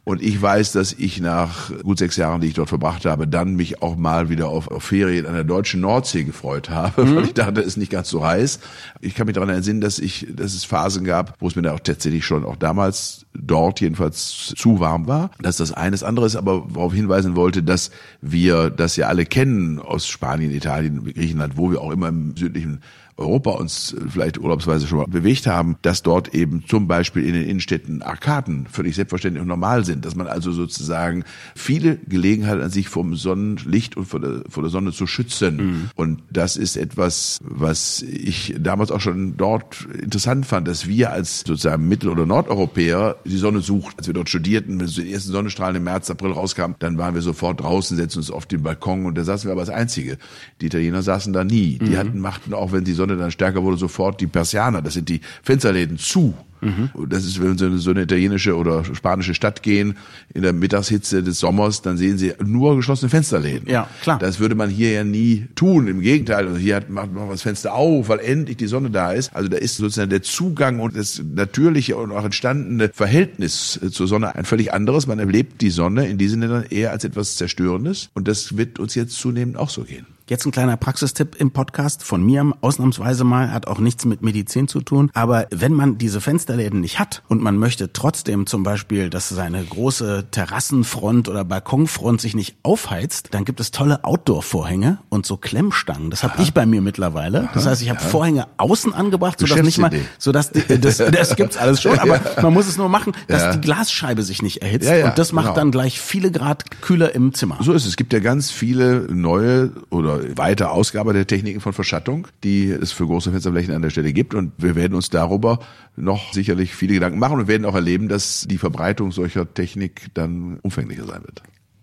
Und 0.04 0.20
ich 0.20 0.42
weiß, 0.42 0.72
dass 0.72 0.92
ich 0.92 1.20
nach 1.20 1.70
gut 1.84 1.98
sechs 1.98 2.16
Jahren, 2.16 2.40
die 2.40 2.48
ich 2.48 2.54
dort 2.54 2.68
verbracht 2.68 3.04
habe, 3.04 3.28
dann 3.28 3.54
mich 3.54 3.82
auch 3.82 3.96
mal 3.96 4.28
wieder 4.30 4.48
auf, 4.48 4.68
auf 4.68 4.82
Ferien 4.82 5.26
an 5.26 5.34
der 5.34 5.44
deutschen 5.44 5.80
Nordsee 5.80 6.24
gefreut 6.24 6.70
habe, 6.70 7.04
mhm. 7.06 7.16
weil 7.16 7.24
ich 7.24 7.34
dachte, 7.34 7.60
es 7.60 7.68
ist 7.68 7.76
nicht 7.76 7.92
ganz 7.92 8.08
so 8.08 8.24
heiß. 8.24 8.58
Ich 9.00 9.14
kann 9.14 9.26
mich 9.26 9.34
daran 9.34 9.48
erinnern, 9.48 9.80
dass 9.80 10.00
ich, 10.00 10.26
dass 10.34 10.54
es 10.54 10.64
Phasen 10.64 11.04
gab, 11.04 11.36
wo 11.38 11.46
es 11.46 11.54
mir 11.54 11.62
da 11.62 11.72
auch 11.72 11.80
tatsächlich 11.80 12.26
schon 12.26 12.44
auch 12.44 12.56
damals 12.56 13.26
dort 13.32 13.80
jedenfalls 13.80 14.52
zu 14.56 14.80
warm 14.80 15.06
war. 15.06 15.30
Das 15.40 15.60
ist 15.60 15.70
das 15.70 15.72
eines 15.72 16.02
anderes, 16.02 16.34
aber 16.34 16.74
worauf 16.74 16.92
hinweisen 16.92 17.36
wollte, 17.36 17.62
dass 17.62 17.92
wir 18.20 18.70
das 18.70 18.96
ja 18.96 19.06
alle 19.06 19.24
kennen 19.24 19.78
aus 19.78 20.08
Spanien, 20.08 20.50
Italien, 20.50 21.04
Griechenland, 21.14 21.56
wo 21.56 21.70
wir 21.70 21.80
auch 21.80 21.92
immer 21.92 22.08
im 22.08 22.36
südlichen 22.36 22.80
Europa 23.22 23.52
uns 23.52 23.96
vielleicht 24.08 24.38
urlaubsweise 24.38 24.86
schon 24.86 24.98
mal 24.98 25.06
bewegt 25.06 25.46
haben, 25.46 25.76
dass 25.82 26.02
dort 26.02 26.34
eben 26.34 26.64
zum 26.66 26.88
Beispiel 26.88 27.24
in 27.24 27.34
den 27.34 27.44
Innenstädten 27.44 28.02
Arkaden 28.02 28.66
völlig 28.70 28.94
selbstverständlich 28.96 29.40
und 29.40 29.48
normal 29.48 29.84
sind, 29.84 30.04
dass 30.04 30.14
man 30.14 30.26
also 30.26 30.52
sozusagen 30.52 31.24
viele 31.54 31.96
Gelegenheiten 31.96 32.62
an 32.62 32.70
sich 32.70 32.88
vom 32.88 33.16
Sonnenlicht 33.16 33.96
und 33.96 34.06
vor 34.06 34.20
der, 34.20 34.42
vor 34.48 34.62
der 34.62 34.70
Sonne 34.70 34.92
zu 34.92 35.06
schützen. 35.06 35.56
Mhm. 35.56 35.90
Und 35.94 36.22
das 36.30 36.56
ist 36.56 36.76
etwas, 36.76 37.38
was 37.42 38.02
ich 38.02 38.54
damals 38.58 38.90
auch 38.90 39.00
schon 39.00 39.36
dort 39.36 39.86
interessant 40.00 40.46
fand, 40.46 40.68
dass 40.68 40.86
wir 40.86 41.12
als 41.12 41.40
sozusagen 41.40 41.88
Mittel- 41.88 42.10
oder 42.10 42.26
Nordeuropäer 42.26 43.16
die 43.24 43.36
Sonne 43.36 43.60
suchten. 43.60 43.98
Als 43.98 44.06
wir 44.06 44.14
dort 44.14 44.28
studierten, 44.28 44.80
wenn 44.80 44.86
so 44.86 45.02
die 45.02 45.12
ersten 45.12 45.32
Sonnenstrahlen 45.32 45.76
im 45.76 45.84
März, 45.84 46.10
April 46.10 46.32
rauskamen, 46.32 46.76
dann 46.78 46.98
waren 46.98 47.14
wir 47.14 47.22
sofort 47.22 47.60
draußen, 47.60 47.96
setzten 47.96 48.20
uns 48.20 48.30
auf 48.30 48.46
den 48.46 48.62
Balkon 48.62 49.06
und 49.06 49.16
da 49.16 49.24
saßen 49.24 49.48
wir 49.48 49.52
aber 49.52 49.60
als 49.60 49.70
Einzige. 49.70 50.18
Die 50.60 50.66
Italiener 50.66 51.02
saßen 51.02 51.32
da 51.32 51.44
nie. 51.44 51.78
Die 51.78 51.90
mhm. 51.90 51.96
hatten, 51.96 52.18
machten 52.20 52.54
auch, 52.54 52.72
wenn 52.72 52.84
die 52.84 52.92
Sonne 52.92 53.11
dann 53.16 53.30
stärker 53.30 53.62
wurde, 53.62 53.76
sofort 53.76 54.20
die 54.20 54.26
Persianer, 54.26 54.82
das 54.82 54.94
sind 54.94 55.08
die 55.08 55.20
Fensterläden 55.42 55.98
zu. 55.98 56.34
Mhm. 56.62 56.90
Das 57.08 57.24
ist, 57.24 57.42
wenn 57.42 57.58
Sie 57.58 57.66
in 57.66 57.78
so 57.78 57.90
eine 57.90 58.02
italienische 58.02 58.56
oder 58.56 58.84
spanische 58.84 59.34
Stadt 59.34 59.62
gehen, 59.62 59.96
in 60.32 60.42
der 60.42 60.52
Mittagshitze 60.52 61.22
des 61.22 61.40
Sommers, 61.40 61.82
dann 61.82 61.96
sehen 61.96 62.18
Sie 62.18 62.32
nur 62.42 62.76
geschlossene 62.76 63.10
Fensterläden. 63.10 63.68
Ja, 63.68 63.88
klar. 64.00 64.18
Das 64.18 64.38
würde 64.38 64.54
man 64.54 64.70
hier 64.70 64.92
ja 64.92 65.04
nie 65.04 65.48
tun. 65.56 65.88
Im 65.88 66.00
Gegenteil, 66.00 66.46
also 66.46 66.56
hier 66.56 66.76
hat, 66.76 66.88
macht 66.88 67.12
man 67.12 67.28
das 67.28 67.42
Fenster 67.42 67.74
auf, 67.74 68.08
weil 68.08 68.20
endlich 68.20 68.56
die 68.56 68.68
Sonne 68.68 68.90
da 68.90 69.12
ist. 69.12 69.34
Also 69.34 69.48
da 69.48 69.56
ist 69.56 69.76
sozusagen 69.76 70.10
der 70.10 70.22
Zugang 70.22 70.78
und 70.78 70.96
das 70.96 71.20
natürliche 71.34 71.96
und 71.96 72.12
auch 72.12 72.24
entstandene 72.24 72.90
Verhältnis 72.94 73.80
zur 73.90 74.06
Sonne 74.06 74.34
ein 74.36 74.44
völlig 74.44 74.72
anderes. 74.72 75.08
Man 75.08 75.18
erlebt 75.18 75.60
die 75.62 75.70
Sonne 75.70 76.06
in 76.06 76.16
diesen 76.16 76.40
Ländern 76.40 76.64
eher 76.70 76.92
als 76.92 77.02
etwas 77.02 77.36
Zerstörendes. 77.36 78.08
Und 78.14 78.28
das 78.28 78.56
wird 78.56 78.78
uns 78.78 78.94
jetzt 78.94 79.16
zunehmend 79.16 79.56
auch 79.56 79.70
so 79.70 79.82
gehen. 79.82 80.06
Jetzt 80.28 80.46
ein 80.46 80.52
kleiner 80.52 80.76
Praxistipp 80.76 81.34
im 81.36 81.50
Podcast 81.50 82.04
von 82.04 82.24
mir, 82.24 82.52
ausnahmsweise 82.60 83.24
mal, 83.24 83.52
hat 83.52 83.66
auch 83.66 83.80
nichts 83.80 84.04
mit 84.04 84.22
Medizin 84.22 84.68
zu 84.68 84.80
tun. 84.80 85.10
Aber 85.14 85.46
wenn 85.50 85.72
man 85.72 85.98
diese 85.98 86.20
Fensterläden 86.20 86.80
nicht 86.80 87.00
hat 87.00 87.22
und 87.28 87.42
man 87.42 87.56
möchte 87.56 87.92
trotzdem 87.92 88.46
zum 88.46 88.62
Beispiel, 88.62 89.10
dass 89.10 89.28
seine 89.28 89.62
große 89.64 90.26
Terrassenfront 90.30 91.28
oder 91.28 91.44
Balkonfront 91.44 92.20
sich 92.20 92.36
nicht 92.36 92.56
aufheizt, 92.62 93.28
dann 93.32 93.44
gibt 93.44 93.58
es 93.58 93.72
tolle 93.72 94.04
Outdoor-Vorhänge 94.04 94.98
und 95.08 95.26
so 95.26 95.36
Klemmstangen. 95.36 96.10
Das 96.10 96.22
habe 96.22 96.40
ich 96.40 96.54
bei 96.54 96.66
mir 96.66 96.82
mittlerweile. 96.82 97.48
Das 97.52 97.66
heißt, 97.66 97.82
ich 97.82 97.90
habe 97.90 98.00
ja. 98.00 98.06
Vorhänge 98.06 98.46
außen 98.58 98.94
angebracht, 98.94 99.40
sodass 99.40 99.60
nicht 99.62 99.78
mal, 99.78 99.90
sodass 100.18 100.52
die, 100.52 100.80
das, 100.80 100.98
das 100.98 101.34
gibt's 101.34 101.56
alles 101.56 101.82
schon, 101.82 101.98
aber 101.98 102.16
ja. 102.36 102.42
man 102.42 102.54
muss 102.54 102.68
es 102.68 102.76
nur 102.76 102.88
machen, 102.88 103.12
dass 103.26 103.42
ja. 103.42 103.52
die 103.52 103.60
Glasscheibe 103.60 104.22
sich 104.22 104.40
nicht 104.40 104.62
erhitzt. 104.62 104.88
und 104.88 105.18
das 105.18 105.32
macht 105.32 105.46
genau. 105.46 105.56
dann 105.56 105.70
gleich 105.72 106.00
viele 106.00 106.30
Grad 106.30 106.80
kühler 106.80 107.12
im 107.14 107.34
Zimmer. 107.34 107.58
So 107.60 107.72
ist 107.72 107.82
es. 107.82 107.92
Es 107.92 107.96
gibt 107.96 108.12
ja 108.12 108.20
ganz 108.20 108.50
viele 108.50 109.06
neue 109.12 109.72
oder 109.90 110.11
oder 110.16 110.36
weiter 110.36 110.72
Ausgabe 110.72 111.12
der 111.12 111.26
Techniken 111.26 111.60
von 111.60 111.72
Verschattung, 111.72 112.28
die 112.44 112.70
es 112.70 112.92
für 112.92 113.06
große 113.06 113.30
Fensterflächen 113.30 113.74
an 113.74 113.82
der 113.82 113.90
Stelle 113.90 114.12
gibt. 114.12 114.34
Und 114.34 114.52
wir 114.58 114.74
werden 114.74 114.94
uns 114.94 115.10
darüber 115.10 115.58
noch 115.96 116.32
sicherlich 116.32 116.74
viele 116.74 116.94
Gedanken 116.94 117.18
machen 117.18 117.38
und 117.38 117.48
werden 117.48 117.64
auch 117.64 117.74
erleben, 117.74 118.08
dass 118.08 118.46
die 118.48 118.58
Verbreitung 118.58 119.12
solcher 119.12 119.52
Technik 119.52 120.08
dann 120.14 120.58
umfänglicher 120.62 121.06
sein 121.06 121.22
wird. 121.22 121.42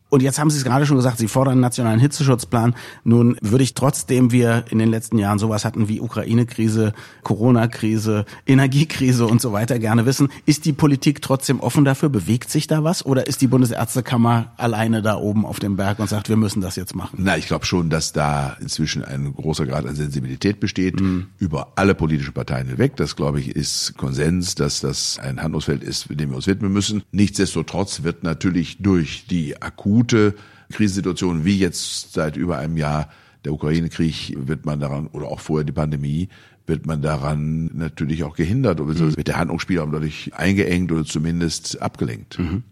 Und 0.10 0.24
jetzt 0.24 0.39
haben 0.39 0.50
Sie 0.50 0.58
es 0.58 0.63
gerade 0.63 0.86
schon 0.88 0.98
gesagt, 0.98 1.20
Sie 1.20 1.28
fordern 1.28 1.54
einen 1.54 1.62
nationalen 1.62 2.00
Hitzeschutzplan. 2.00 2.75
Nun 3.04 3.38
würde 3.42 3.63
ich 3.63 3.75
trotzdem 3.75 4.32
wir 4.32 4.66
in 4.70 4.80
den 4.80 4.89
letzten 4.89 5.20
Jahren 5.20 5.38
sowas 5.38 5.66
hatten 5.66 5.88
wie 5.88 6.01
Ukraine-Krise, 6.01 6.94
Corona-Krise, 7.24 8.25
Energiekrise 8.48 9.28
und 9.28 9.39
so 9.39 9.54
weiter 9.54 9.78
gerne 9.78 10.08
wissen. 10.08 10.30
Ist 10.48 10.66
die 10.66 10.74
Politik 10.74 11.22
trotzdem 11.22 11.60
offen 11.60 11.86
dafür? 11.86 12.10
Bewegt 12.10 12.50
sich 12.50 12.66
da 12.66 12.84
was? 12.84 13.06
Oder 13.06 13.28
ist 13.28 13.42
die 13.42 13.48
Bundesärztekammer 13.48 14.51
alleine 14.58 15.04
da 15.04 15.16
oben 15.16 15.46
auf 15.46 15.60
dem 15.60 15.75
Berg 15.75 16.00
und 16.00 16.10
sagt, 16.10 16.28
wir 16.28 16.38
müssen 16.38 16.62
das 16.62 16.75
jetzt 16.75 16.96
machen? 16.96 17.20
Na, 17.22 17.38
ich 17.38 17.46
glaube 17.46 17.66
schon, 17.66 17.92
dass 17.92 18.12
da 18.12 18.58
inzwischen 18.60 19.06
ein 19.06 19.34
großer 19.36 19.68
Grad 19.68 19.86
an 19.86 19.96
Sensibilität 19.96 20.60
besteht 20.60 21.00
mhm. 21.00 21.28
über 21.38 21.74
alle 21.75 21.94
politischen 21.94 22.34
Parteien 22.34 22.68
hinweg. 22.68 22.96
Das, 22.96 23.16
glaube 23.16 23.39
ich, 23.39 23.56
ist 23.56 23.96
Konsens, 23.96 24.56
dass 24.56 24.80
das 24.80 25.20
ein 25.20 25.42
Handlungsfeld 25.42 25.84
ist, 25.84 26.08
dem 26.10 26.30
wir 26.30 26.36
uns 26.36 26.48
widmen 26.48 26.74
müssen. 26.74 27.04
Nichtsdestotrotz 27.12 28.01
wird 28.01 28.24
natürlich 28.24 28.82
durch 28.82 29.28
die 29.30 29.62
akute 29.62 29.99
akute 30.00 30.36
Krisensituation 30.72 31.46
wie 31.46 31.58
jetzt 31.58 32.13
seit 32.13 32.38
über 32.38 32.58
einem 32.58 32.77
Jahr 32.77 33.10
der 33.46 33.53
Ukraine-Krieg 33.53 34.36
wird 34.38 34.65
man 34.65 34.79
daran, 34.79 35.08
oder 35.08 35.27
auch 35.27 35.39
vorher 35.39 35.65
die 35.65 35.72
Pandemie, 35.72 36.29
wird 36.68 36.86
man 36.86 37.01
daran 37.01 37.72
natürlich 37.74 38.24
auch 38.24 38.36
gehindert 38.36 38.79
oder 38.79 38.94
mhm. 38.94 39.18
wird 39.18 39.27
der 39.27 39.38
Handlungsspielraum 39.38 39.91
dadurch 39.91 40.32
eingeengt 40.36 40.91
oder 40.91 41.06
zumindest 41.06 41.82
abgelenkt. 41.82 42.38
Mhm. 42.38 42.63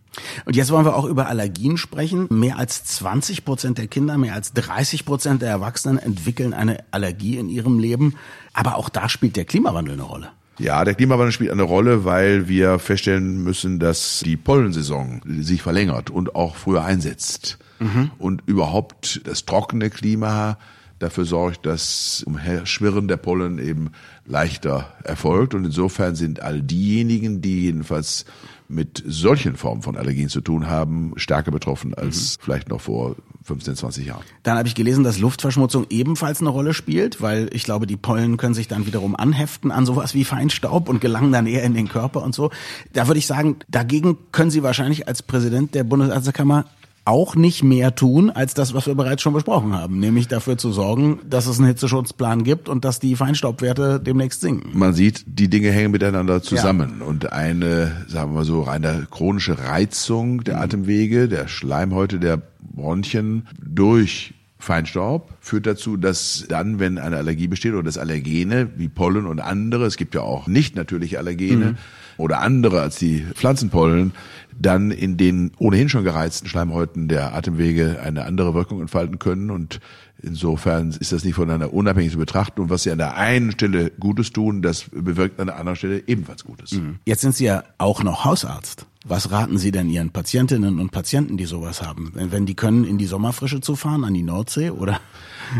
Und 0.46 0.55
jetzt 0.55 0.72
wollen 0.72 0.86
wir 0.86 0.96
auch 0.96 1.05
über 1.05 1.27
Allergien 1.27 1.77
sprechen. 1.77 2.27
Mehr 2.29 2.57
als 2.57 2.84
20 2.86 3.46
Prozent 3.46 3.77
der 3.77 3.88
Kinder, 3.88 4.17
mehr 4.17 4.34
als 4.34 4.53
30 4.53 5.05
Prozent 5.05 5.41
der 5.41 5.50
Erwachsenen 5.50 5.98
entwickeln 6.00 6.53
eine 6.53 6.84
Allergie 6.91 7.38
in 7.38 7.50
ihrem 7.50 7.79
Leben. 7.79 8.15
Aber 8.53 8.77
auch 8.77 8.89
da 8.89 9.10
spielt 9.10 9.36
der 9.36 9.46
Klimawandel 9.46 9.93
eine 9.93 10.03
Rolle. 10.03 10.29
Ja, 10.60 10.84
der 10.84 10.96
Klimawandel 10.96 11.32
spielt 11.32 11.52
eine 11.52 11.64
Rolle, 11.64 12.04
weil 12.06 12.48
wir 12.48 12.80
feststellen 12.80 13.44
müssen, 13.44 13.80
dass 13.80 14.22
die 14.26 14.38
Pollensaison 14.38 15.22
sich 15.40 15.62
verlängert 15.62 16.10
und 16.10 16.36
auch 16.36 16.56
früher 16.56 16.84
einsetzt. 16.84 17.60
Mhm. 17.80 18.12
Und 18.18 18.42
überhaupt 18.48 19.22
das 19.26 19.46
trockene 19.46 19.90
Klima 19.90 20.58
dafür 21.00 21.25
sorgt, 21.25 21.66
dass 21.66 22.24
Umherschwirren 22.25 23.08
der 23.08 23.18
Pollen 23.18 23.60
eben 23.60 23.92
leichter 24.25 24.94
erfolgt. 25.04 25.54
Und 25.54 25.66
insofern 25.66 26.16
sind 26.16 26.42
all 26.42 26.62
diejenigen, 26.62 27.42
die 27.42 27.62
jedenfalls 27.63 28.25
mit 28.70 29.01
solchen 29.06 29.56
Formen 29.56 29.82
von 29.82 29.96
Allergien 29.96 30.30
zu 30.30 30.42
tun 30.42 30.68
haben, 30.68 31.13
stärker 31.16 31.51
betroffen 31.51 31.94
als 31.94 32.38
mhm. 32.38 32.44
vielleicht 32.44 32.70
noch 32.70 32.82
vor 32.82 33.16
15, 33.44 33.77
20 33.77 34.06
Jahren. 34.06 34.24
Dann 34.44 34.58
habe 34.58 34.68
ich 34.68 34.75
gelesen, 34.75 35.06
dass 35.06 35.20
Luftverschmutzung 35.20 35.86
ebenfalls 35.89 36.42
eine 36.42 36.50
Rolle 36.50 36.74
spielt, 36.74 37.22
weil 37.22 37.50
ich 37.54 37.63
glaube, 37.63 37.88
die 37.88 37.96
Pollen 37.96 38.36
können 38.36 38.54
sich 38.54 38.68
dann 38.68 38.86
wiederum 38.86 39.16
anheften 39.16 39.72
an 39.72 39.86
sowas 39.86 40.13
wie 40.13 40.25
Feinstaub 40.25 40.89
und 40.89 41.00
gelangen 41.00 41.32
dann 41.32 41.48
eher 41.48 41.63
in 41.63 41.74
den 41.74 41.88
Körper 41.88 42.24
und 42.24 42.36
so. 42.36 42.51
Da 42.92 43.08
würde 43.08 43.20
ich 43.20 43.25
sagen, 43.25 43.56
dagegen 43.70 44.18
können 44.34 44.51
Sie 44.51 44.63
wahrscheinlich 44.63 45.08
als 45.08 45.24
Präsident 45.24 45.74
der 45.75 45.86
Bundesärztekammer 45.86 46.66
auch 47.08 47.36
nicht 47.36 47.64
mehr 47.64 47.96
tun, 47.96 48.30
als 48.30 48.54
das, 48.54 48.74
was 48.74 48.86
wir 48.86 48.96
bereits 48.96 49.22
schon 49.22 49.34
besprochen 49.34 49.74
haben, 49.74 50.00
nämlich 50.00 50.28
dafür 50.28 50.58
zu 50.58 50.74
sorgen, 50.74 51.20
dass 51.28 51.48
es 51.48 51.58
einen 51.58 51.70
Hitzeschutzplan 51.70 52.44
gibt 52.44 52.68
und 52.68 52.84
dass 52.84 53.00
die 53.00 53.16
Feinstaubwerte 53.16 54.00
demnächst 54.00 54.42
sinken. 54.42 54.78
Man 54.78 54.94
sieht, 54.94 55.24
die 55.26 55.50
Dinge 55.50 55.72
hängen 55.72 55.92
miteinander 55.92 56.42
zusammen 56.44 56.98
ja. 57.00 57.06
und 57.06 57.32
eine, 57.32 58.06
sagen 58.08 58.32
wir 58.32 58.40
mal 58.40 58.46
so, 58.46 58.66
eine 58.66 59.08
chronische 59.10 59.58
Reizung 59.58 60.44
der 60.44 60.58
mhm. 60.58 60.62
Atemwege, 60.64 61.30
der 61.30 61.48
Schleimhäute, 61.48 62.20
der 62.20 62.42
Bronchien 62.60 63.48
durch 63.58 64.34
Feinstaub 64.60 65.32
führt 65.40 65.66
dazu, 65.66 65.96
dass 65.96 66.46
dann, 66.50 66.80
wenn 66.80 66.98
eine 66.98 67.16
Allergie 67.16 67.48
besteht 67.48 67.74
oder 67.74 67.84
das 67.84 67.98
Allergene 67.98 68.70
wie 68.76 68.90
Pollen 68.90 69.28
und 69.28 69.40
andere, 69.40 69.86
es 69.86 69.96
gibt 69.96 70.14
ja 70.14 70.22
auch 70.22 70.48
nicht 70.48 70.76
natürliche 70.76 71.20
Allergene 71.20 71.66
mhm. 71.66 71.78
oder 72.18 72.42
andere 72.42 72.82
als 72.82 72.98
die 72.98 73.26
Pflanzenpollen, 73.34 74.12
dann 74.60 74.92
in 74.92 75.18
den 75.18 75.52
ohnehin 75.58 75.90
schon 75.90 76.04
gereizten 76.04 76.48
Schleimhäuten 76.48 77.08
der 77.08 77.34
Atemwege 77.34 78.00
eine 78.02 78.26
andere 78.26 78.54
Wirkung 78.54 78.82
entfalten 78.82 79.20
können 79.20 79.52
und 79.52 79.80
Insofern 80.22 80.90
ist 81.00 81.12
das 81.12 81.24
nicht 81.24 81.36
voneinander 81.36 81.74
unabhängig 81.74 82.12
zu 82.12 82.18
betrachten. 82.18 82.62
Und 82.62 82.70
was 82.70 82.84
sie 82.84 82.92
an 82.92 82.98
der 82.98 83.18
einen 83.18 83.52
Stelle 83.52 83.92
Gutes 83.92 84.32
tun, 84.32 84.62
das 84.62 84.86
bewirkt 84.92 85.40
an 85.40 85.48
der 85.48 85.58
anderen 85.58 85.76
Stelle 85.76 86.04
ebenfalls 86.08 86.44
Gutes. 86.44 86.72
Mhm. 86.72 86.98
Jetzt 87.06 87.22
sind 87.22 87.36
Sie 87.36 87.46
ja 87.46 87.64
auch 87.78 88.02
noch 88.02 88.26
Hausarzt. 88.26 88.88
Was 89.08 89.32
raten 89.32 89.58
Sie 89.58 89.72
denn 89.72 89.90
Ihren 89.90 90.10
Patientinnen 90.10 90.80
und 90.80 90.92
Patienten, 90.92 91.38
die 91.38 91.46
sowas 91.46 91.82
haben? 91.82 92.12
Wenn 92.14 92.46
die 92.46 92.56
können, 92.56 92.84
in 92.84 92.98
die 92.98 93.06
Sommerfrische 93.06 93.62
zu 93.62 93.76
fahren, 93.76 94.04
an 94.04 94.14
die 94.14 94.24
Nordsee 94.24 94.70
oder? 94.70 95.00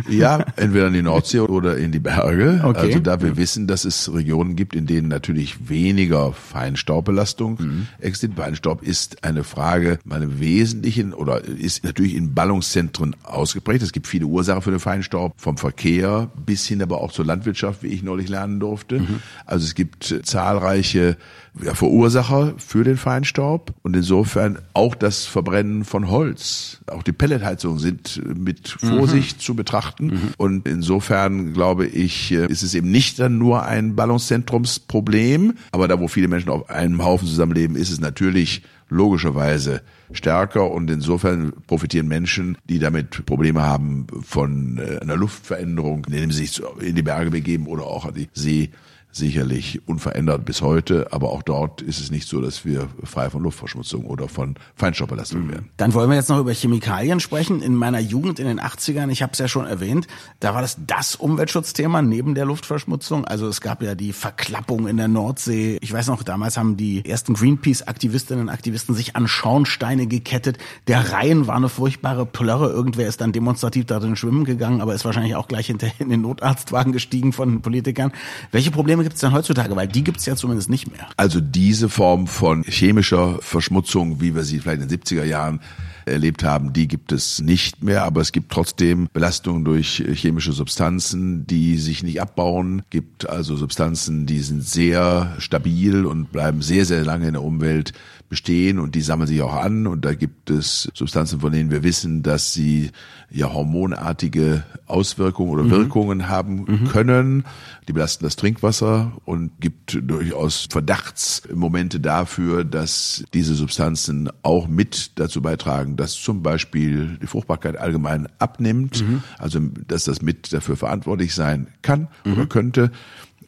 Ja, 0.10 0.44
entweder 0.58 0.88
in 0.88 0.94
die 0.94 1.01
Nordsee 1.01 1.39
oder 1.39 1.77
in 1.77 1.94
die 1.94 2.00
Berge. 2.00 2.62
Okay. 2.62 2.77
Also 2.77 3.00
da 3.00 3.22
wir 3.22 3.38
wissen, 3.38 3.68
dass 3.68 3.86
es 3.86 4.13
Regionen 4.13 4.58
gibt, 4.58 4.75
in 4.75 4.86
denen 4.86 5.08
natürlich 5.08 5.70
weniger 5.70 6.34
Feinstaubbelastung 6.34 7.58
mhm. 7.60 7.88
existiert. 8.00 8.38
Feinstaub 8.38 8.84
ist 8.84 9.24
eine 9.24 9.44
Frage, 9.44 10.00
meine 10.04 10.39
wesentlichen 10.39 11.13
oder 11.13 11.44
ist 11.44 11.84
natürlich 11.84 12.16
in 12.16 12.34
Ballungszentren 12.34 13.16
ausgeprägt. 13.24 13.82
Es 13.82 13.92
gibt 13.92 14.08
viele 14.08 14.25
Ursachen 14.25 14.62
für 14.62 14.72
den 14.72 14.80
Feinstaub, 14.80 15.34
vom 15.38 15.58
Verkehr 15.58 16.30
bis 16.46 16.66
hin 16.66 16.82
aber 16.82 17.01
auch 17.01 17.12
zur 17.12 17.25
Landwirtschaft, 17.25 17.84
wie 17.84 17.88
ich 17.88 18.04
neulich 18.04 18.30
lernen 18.30 18.60
durfte. 18.60 19.00
Mhm. 19.00 19.22
Also 19.46 19.66
es 19.66 19.75
gibt 19.75 20.16
zahlreiche 20.24 21.18
Verursacher 21.57 22.53
für 22.57 22.83
den 22.83 22.97
Feinstaub 22.97 23.73
und 23.83 23.95
insofern 23.95 24.59
auch 24.73 24.95
das 24.95 25.25
Verbrennen 25.25 25.83
von 25.83 26.09
Holz. 26.09 26.79
Auch 26.87 27.03
die 27.03 27.11
Pelletheizungen 27.11 27.79
sind 27.79 28.21
mit 28.37 28.69
Vorsicht 28.69 29.37
mhm. 29.37 29.41
zu 29.41 29.55
betrachten 29.55 30.05
mhm. 30.07 30.33
und 30.37 30.67
insofern 30.67 31.53
glaube 31.53 31.87
ich, 31.87 32.31
äh, 32.31 32.47
ist 32.47 32.63
es 32.63 32.73
eben 32.73 32.91
nicht 32.91 33.19
dann 33.19 33.37
nur 33.37 33.63
ein 33.63 33.95
Ballungszentrumsproblem, 33.95 35.53
aber 35.71 35.87
da 35.87 35.99
wo 35.99 36.07
viele 36.07 36.27
Menschen 36.27 36.49
auf 36.49 36.69
einem 36.69 37.03
Haufen 37.03 37.27
zusammenleben, 37.27 37.75
ist 37.75 37.91
es 37.91 37.99
natürlich 37.99 38.63
logischerweise 38.89 39.81
stärker 40.11 40.71
und 40.71 40.89
insofern 40.89 41.53
profitieren 41.67 42.07
Menschen, 42.07 42.57
die 42.69 42.79
damit 42.79 43.25
Probleme 43.25 43.61
haben 43.61 44.07
von 44.23 44.77
äh, 44.77 44.99
einer 44.99 45.17
Luftveränderung, 45.17 46.05
indem 46.05 46.31
sie 46.31 46.45
sich 46.45 46.61
in 46.79 46.95
die 46.95 47.01
Berge 47.01 47.31
begeben 47.31 47.67
oder 47.67 47.83
auch 47.85 48.05
an 48.05 48.13
die 48.13 48.29
See 48.33 48.69
sicherlich 49.17 49.88
unverändert 49.88 50.45
bis 50.45 50.62
heute, 50.62 51.12
aber 51.12 51.31
auch 51.31 51.43
dort 51.43 51.81
ist 51.81 52.00
es 52.00 52.12
nicht 52.12 52.27
so, 52.27 52.41
dass 52.41 52.65
wir 52.65 52.88
frei 53.03 53.29
von 53.29 53.43
Luftverschmutzung 53.43 54.05
oder 54.05 54.27
von 54.27 54.55
Feinstaubbelastung 54.75 55.45
mhm. 55.45 55.51
werden. 55.51 55.69
Dann 55.77 55.93
wollen 55.93 56.09
wir 56.09 56.15
jetzt 56.15 56.29
noch 56.29 56.39
über 56.39 56.53
Chemikalien 56.53 57.19
sprechen. 57.19 57.62
In 57.62 57.75
meiner 57.75 58.00
Jugend 58.00 58.39
in 58.39 58.47
den 58.47 58.59
80ern, 58.59 59.09
ich 59.09 59.21
habe 59.21 59.33
es 59.33 59.39
ja 59.39 59.47
schon 59.47 59.65
erwähnt, 59.65 60.07
da 60.39 60.53
war 60.53 60.62
das 60.62 60.77
das 60.86 61.15
Umweltschutzthema 61.15 62.01
neben 62.01 62.36
der 62.36 62.45
Luftverschmutzung. 62.45 63.25
Also 63.25 63.47
es 63.47 63.62
gab 63.62 63.81
ja 63.81 63.95
die 63.95 64.13
Verklappung 64.13 64.88
in 64.88 64.97
der 64.97 65.07
Nordsee. 65.07 65.77
Ich 65.81 65.91
weiß 65.91 66.07
noch, 66.07 66.24
damals 66.24 66.57
haben 66.57 66.77
die 66.77 67.03
ersten 67.05 67.33
Greenpeace-Aktivistinnen 67.33 68.43
und 68.43 68.50
Aktivisten 68.50 68.95
sich 68.95 69.15
an 69.15 69.27
Schornsteine 69.27 70.07
gekettet. 70.07 70.57
Der 70.88 71.12
Rhein 71.12 71.47
war 71.47 71.55
eine 71.55 71.69
furchtbare 71.69 72.25
Plörre. 72.25 72.69
Irgendwer 72.69 73.07
ist 73.07 73.21
dann 73.21 73.31
demonstrativ 73.31 73.86
darin 73.86 74.15
schwimmen 74.15 74.45
gegangen, 74.45 74.81
aber 74.81 74.93
ist 74.93 75.05
wahrscheinlich 75.05 75.36
auch 75.36 75.47
gleich 75.47 75.67
hinterher 75.67 76.00
in 76.00 76.09
den 76.09 76.21
Notarztwagen 76.21 76.91
gestiegen 76.93 77.33
von 77.33 77.50
den 77.50 77.62
Politikern. 77.62 78.12
Welche 78.51 78.71
Probleme 78.71 79.03
gibt 79.07 79.15
es 79.15 79.21
denn 79.21 79.31
heutzutage? 79.31 79.73
Weil 79.73 79.87
die 79.87 80.03
gibt 80.03 80.19
es 80.19 80.25
ja 80.25 80.35
zumindest 80.35 80.69
nicht 80.69 80.91
mehr. 80.91 81.07
Also 81.15 81.39
diese 81.39 81.87
Form 81.87 82.27
von 82.27 82.63
chemischer 82.63 83.39
Verschmutzung, 83.39 84.19
wie 84.19 84.35
wir 84.35 84.43
sie 84.43 84.59
vielleicht 84.59 84.81
in 84.81 84.89
den 84.89 84.99
70er 84.99 85.23
Jahren 85.23 85.61
erlebt 86.07 86.43
haben, 86.43 86.73
die 86.73 86.87
gibt 86.87 87.11
es 87.11 87.41
nicht 87.41 87.83
mehr, 87.83 88.03
aber 88.03 88.21
es 88.21 88.31
gibt 88.31 88.51
trotzdem 88.51 89.07
Belastungen 89.13 89.63
durch 89.63 90.03
chemische 90.13 90.51
Substanzen, 90.51 91.45
die 91.47 91.77
sich 91.77 92.03
nicht 92.03 92.21
abbauen, 92.21 92.83
gibt 92.89 93.29
also 93.29 93.55
Substanzen, 93.55 94.25
die 94.25 94.39
sind 94.39 94.63
sehr 94.63 95.35
stabil 95.39 96.05
und 96.05 96.31
bleiben 96.31 96.61
sehr, 96.61 96.85
sehr 96.85 97.03
lange 97.03 97.27
in 97.27 97.33
der 97.33 97.43
Umwelt 97.43 97.93
bestehen 98.29 98.79
und 98.79 98.95
die 98.95 99.01
sammeln 99.01 99.27
sich 99.27 99.41
auch 99.41 99.53
an 99.53 99.87
und 99.87 100.03
da 100.03 100.13
gibt 100.13 100.49
es 100.49 100.89
Substanzen, 100.93 101.39
von 101.39 101.51
denen 101.51 101.71
wir 101.71 101.83
wissen, 101.83 102.23
dass 102.23 102.53
sie 102.53 102.91
ja 103.29 103.51
hormonartige 103.51 104.63
Auswirkungen 104.85 105.51
oder 105.51 105.63
mhm. 105.63 105.71
Wirkungen 105.71 106.29
haben 106.29 106.65
mhm. 106.67 106.87
können. 106.87 107.45
Die 107.87 107.93
belasten 107.93 108.23
das 108.23 108.35
Trinkwasser 108.35 109.13
und 109.25 109.51
gibt 109.59 109.99
durchaus 110.01 110.67
Verdachtsmomente 110.69 111.99
dafür, 111.99 112.63
dass 112.63 113.23
diese 113.33 113.55
Substanzen 113.55 114.29
auch 114.43 114.67
mit 114.67 115.11
dazu 115.15 115.41
beitragen, 115.41 115.95
dass 115.98 116.13
zum 116.13 116.44
Beispiel 116.44 117.18
die 117.22 117.27
Fruchtbarkeit 117.27 117.77
allgemein 117.77 118.27
abnimmt, 118.39 119.01
mhm. 119.01 119.24
also 119.38 119.60
dass 119.60 120.06
das 120.06 120.22
mit 120.22 120.54
dafür 120.54 120.77
verantwortlich 120.77 121.34
sein 121.34 121.68
kann 121.82 122.08
oder 122.25 122.44
mhm. 122.44 122.50
könnte. 122.50 122.92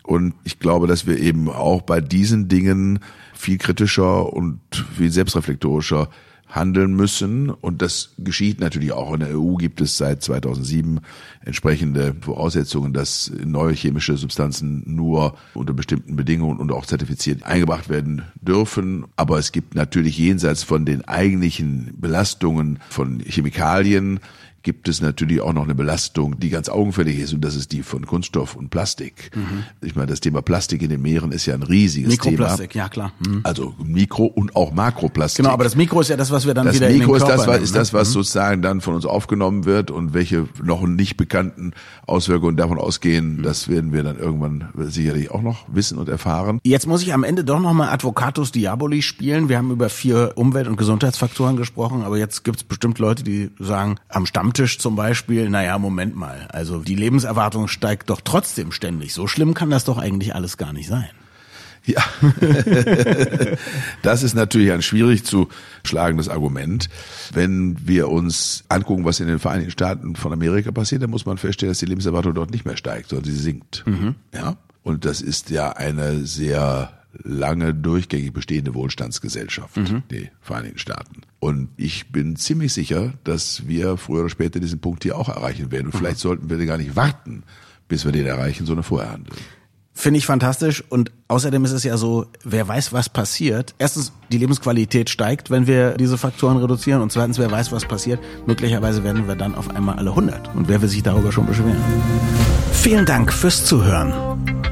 Und 0.04 0.34
ich 0.44 0.60
glaube, 0.60 0.88
dass 0.88 1.06
wir 1.06 1.20
eben 1.20 1.50
auch 1.50 1.84
bei 1.84 2.02
diesen 2.02 2.48
Dingen 2.48 3.00
viel 3.34 3.58
kritischer 3.58 4.34
und 4.34 4.60
viel 4.98 5.12
selbstreflektorischer 5.12 6.10
handeln 6.50 6.96
müssen. 6.96 7.50
Und 7.50 7.82
das 7.82 8.14
geschieht 8.18 8.60
natürlich 8.60 8.92
auch. 8.92 9.14
In 9.14 9.20
der 9.22 9.40
EU 9.40 9.56
gibt 9.56 9.82
es 9.82 9.98
seit 9.98 10.24
2007 10.24 11.00
entsprechende 11.46 12.16
Voraussetzungen, 12.20 12.92
dass 12.92 13.32
neue 13.46 13.74
chemische 13.74 14.18
Substanzen 14.18 14.84
nur 14.86 15.38
unter 15.54 15.74
bestimmten 15.74 16.16
Bedingungen 16.16 16.60
und 16.60 16.72
auch 16.72 16.86
zertifiziert 16.86 17.44
eingebracht 17.44 17.90
werden 17.90 18.24
dürfen. 18.42 19.06
Aber 19.16 19.38
es 19.38 19.52
gibt 19.52 19.76
natürlich 19.76 20.18
jenseits 20.18 20.64
von 20.64 20.86
den 20.86 21.08
eigentlichen 21.08 21.94
Belastungen 21.98 22.80
von 22.90 23.20
Chemikalien 23.20 24.20
gibt 24.64 24.88
es 24.88 25.02
natürlich 25.02 25.42
auch 25.42 25.54
noch 25.54 25.64
eine 25.64 25.76
Belastung, 25.76 26.40
die 26.40 26.50
ganz 26.50 26.70
augenfällig 26.70 27.20
ist 27.20 27.34
und 27.34 27.42
das 27.42 27.56
ist 27.56 27.72
die 27.72 27.84
von 27.84 28.06
Kunststoff 28.06 28.56
und 28.56 28.70
Plastik. 28.70 29.32
Mhm. 29.36 29.64
Ich 29.82 29.96
meine, 29.96 30.08
das 30.08 30.20
Thema 30.20 30.42
Plastik 30.42 30.82
in 30.82 30.90
den 30.90 31.02
Meeren 31.02 31.32
ist 31.32 31.46
ja 31.46 31.54
ein 31.54 31.64
riesiges 31.64 32.12
Mikroplastik, 32.12 32.72
Thema. 32.72 32.84
ja 32.86 32.90
klar. 32.90 33.14
Mhm. 33.26 33.42
Also 33.44 33.74
Mikro- 33.84 34.26
und 34.26 34.56
auch 34.56 34.72
Makroplastik. 34.74 35.44
Genau, 35.44 35.54
aber 35.54 35.64
das 35.64 35.76
Mikro 35.76 36.02
ist 36.02 36.10
ja 36.10 36.18
das, 36.18 36.32
was 36.32 36.46
wir 36.46 36.54
dann 36.54 36.66
das 36.66 36.76
wieder 36.76 36.90
Mikro 36.90 37.16
in 37.16 37.20
den 37.20 37.28
Körper 37.28 37.34
ist 37.34 37.40
das, 37.40 37.48
was, 37.48 37.54
nehmen, 37.56 37.64
ist 37.64 37.72
ne? 37.74 37.80
das, 37.80 37.94
was 37.94 38.10
Mhm. 38.10 38.14
sozusagen 38.14 38.62
dann 38.62 38.82
von 38.82 38.96
uns 38.96 39.06
aufgenommen 39.06 39.66
wird 39.66 39.92
und 39.92 40.14
welche 40.14 40.48
noch 40.64 40.86
nicht 40.86 41.18
bekannten 41.18 41.72
Auswirkungen 42.06 42.58
davon 42.58 42.78
ausgehen, 42.80 43.38
Mhm. 43.38 43.44
das 43.44 43.68
werden 43.70 43.94
wir 43.94 44.04
dann 44.04 44.18
irgendwann 44.20 44.70
sicherlich 44.78 45.32
auch 45.32 45.42
noch 45.42 45.66
wissen 45.72 45.98
und 45.98 46.10
erfahren. 46.10 46.60
Jetzt 46.64 46.88
muss 46.88 47.02
ich 47.02 47.14
am 47.14 47.24
Ende 47.24 47.44
doch 47.44 47.60
nochmal 47.60 47.90
Advocatus 47.90 48.52
Diaboli 48.52 49.02
spielen. 49.02 49.50
Wir 49.50 49.58
haben 49.58 49.72
über 49.72 49.90
vier 49.90 50.34
Umwelt- 50.36 50.68
und 50.68 50.76
Gesundheitsfaktoren 50.78 51.56
gesprochen, 51.58 52.04
aber 52.04 52.18
jetzt 52.18 52.44
gibt 52.44 52.58
es 52.58 52.64
bestimmt 52.64 53.00
Leute, 53.00 53.24
die 53.24 53.50
sagen, 53.60 53.96
am 54.10 54.26
Stammtisch 54.50 54.80
zum 54.80 54.96
Beispiel, 54.96 55.48
naja, 55.48 55.78
Moment 55.78 56.16
mal, 56.16 56.48
also 56.52 56.80
die 56.80 56.96
Lebenserwartung 56.96 57.68
steigt 57.68 58.10
doch 58.10 58.20
trotzdem 58.20 58.72
ständig. 58.72 59.14
So 59.14 59.28
schlimm 59.28 59.54
kann 59.54 59.70
das 59.70 59.84
doch 59.84 60.00
eigentlich 60.00 60.34
alles 60.34 60.58
gar 60.58 60.74
nicht 60.74 60.88
sein. 60.88 61.10
Ja, 61.86 62.04
das 64.02 64.24
ist 64.24 64.34
natürlich 64.34 64.72
ein 64.72 64.82
schwierig 64.82 65.24
zu 65.24 65.50
schlagendes 65.84 66.30
Argument. 66.30 66.90
Wenn 67.32 67.78
wir 67.88 68.10
uns 68.10 68.64
angucken, 68.70 69.06
was 69.06 69.20
in 69.20 69.28
den 69.28 69.38
Vereinigten 69.38 69.72
Staaten 69.72 70.16
von 70.16 70.34
Amerika 70.34 70.72
passiert, 70.72 71.04
dann 71.04 71.12
muss 71.12 71.28
man 71.28 71.38
feststellen, 71.38 71.72
dass 71.72 71.80
die 71.80 71.86
Lebenserwartung 71.86 72.34
dort 72.34 72.50
nicht 72.50 72.66
mehr 72.66 72.76
steigt, 72.78 73.10
sondern 73.10 73.32
sie 73.32 73.38
sinkt. 73.38 73.86
Ja, 74.34 74.58
und 74.82 75.06
das 75.06 75.22
ist 75.22 75.52
ja 75.52 75.74
eine 75.74 76.26
sehr 76.26 76.99
lange 77.24 77.74
durchgängig 77.74 78.34
bestehende 78.34 78.74
Wohlstandsgesellschaft, 78.74 79.76
die 80.12 80.30
Vereinigten 80.42 80.80
Staaten. 80.80 81.22
Und 81.40 81.70
ich 81.78 82.12
bin 82.12 82.36
ziemlich 82.36 82.74
sicher, 82.74 83.14
dass 83.24 83.68
wir 83.68 83.98
früher 83.98 84.22
oder 84.22 84.30
später 84.30 84.60
diesen 84.60 84.80
Punkt 84.80 85.04
hier 85.04 85.18
auch 85.18 85.30
erreichen 85.30 85.72
werden. 85.72 85.88
Und 85.88 85.96
vielleicht 85.96 86.20
sollten 86.20 86.50
wir 86.50 86.64
gar 86.66 86.78
nicht 86.78 86.96
warten, 86.96 87.44
bis 87.88 88.06
wir 88.06 88.12
den 88.12 88.26
erreichen, 88.26 88.66
sondern 88.66 88.84
vorher 88.84 89.12
handeln. 89.12 89.38
Finde 89.94 90.20
ich 90.20 90.26
fantastisch 90.26 90.82
und 90.88 91.12
außerdem 91.28 91.66
ist 91.66 91.74
es 91.74 91.84
ja 91.84 91.98
so, 91.98 92.28
wer 92.46 92.66
weiß, 92.66 92.94
was 92.94 93.10
passiert. 93.10 93.76
Erstens, 93.80 94.14
die 94.32 94.38
Lebensqualität 94.38 95.10
steigt, 95.10 95.52
wenn 95.52 95.68
wir 95.68 95.98
diese 95.98 96.18
Faktoren 96.18 96.56
reduzieren 96.56 97.02
und 97.02 97.12
zweitens, 97.12 97.38
wer 97.38 97.52
weiß, 97.52 97.74
was 97.74 97.86
passiert. 97.86 98.22
Möglicherweise 98.46 99.04
werden 99.04 99.28
wir 99.28 99.36
dann 99.36 99.56
auf 99.56 99.70
einmal 99.76 99.98
alle 99.98 100.12
100 100.12 100.56
und 100.56 100.70
wer 100.70 100.82
will 100.82 100.88
sich 100.88 101.04
darüber 101.04 101.34
schon 101.34 101.48
beschweren. 101.48 101.76
Vielen 102.72 103.06
Dank 103.06 103.34
fürs 103.34 103.66
Zuhören. 103.66 104.14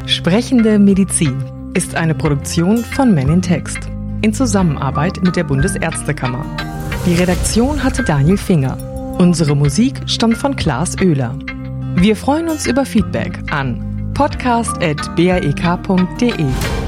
Sprechende 0.05 0.79
Medizin 0.79 1.56
ist 1.77 1.93
eine 1.93 2.15
Produktion 2.15 2.79
von 2.79 3.13
Men 3.13 3.29
in 3.29 3.41
Text 3.43 3.77
in 4.23 4.33
Zusammenarbeit 4.33 5.21
mit 5.21 5.35
der 5.35 5.43
Bundesärztekammer. 5.43 6.43
Die 7.05 7.13
Redaktion 7.13 7.83
hatte 7.83 8.03
Daniel 8.03 8.37
Finger. 8.37 8.75
Unsere 9.19 9.55
Musik 9.55 10.01
stammt 10.07 10.37
von 10.37 10.55
Klaas 10.55 10.99
Oehler. 10.99 11.37
Wir 11.95 12.15
freuen 12.15 12.49
uns 12.49 12.65
über 12.65 12.83
Feedback 12.83 13.39
an 13.51 14.11
podcast.brek.de. 14.15 16.86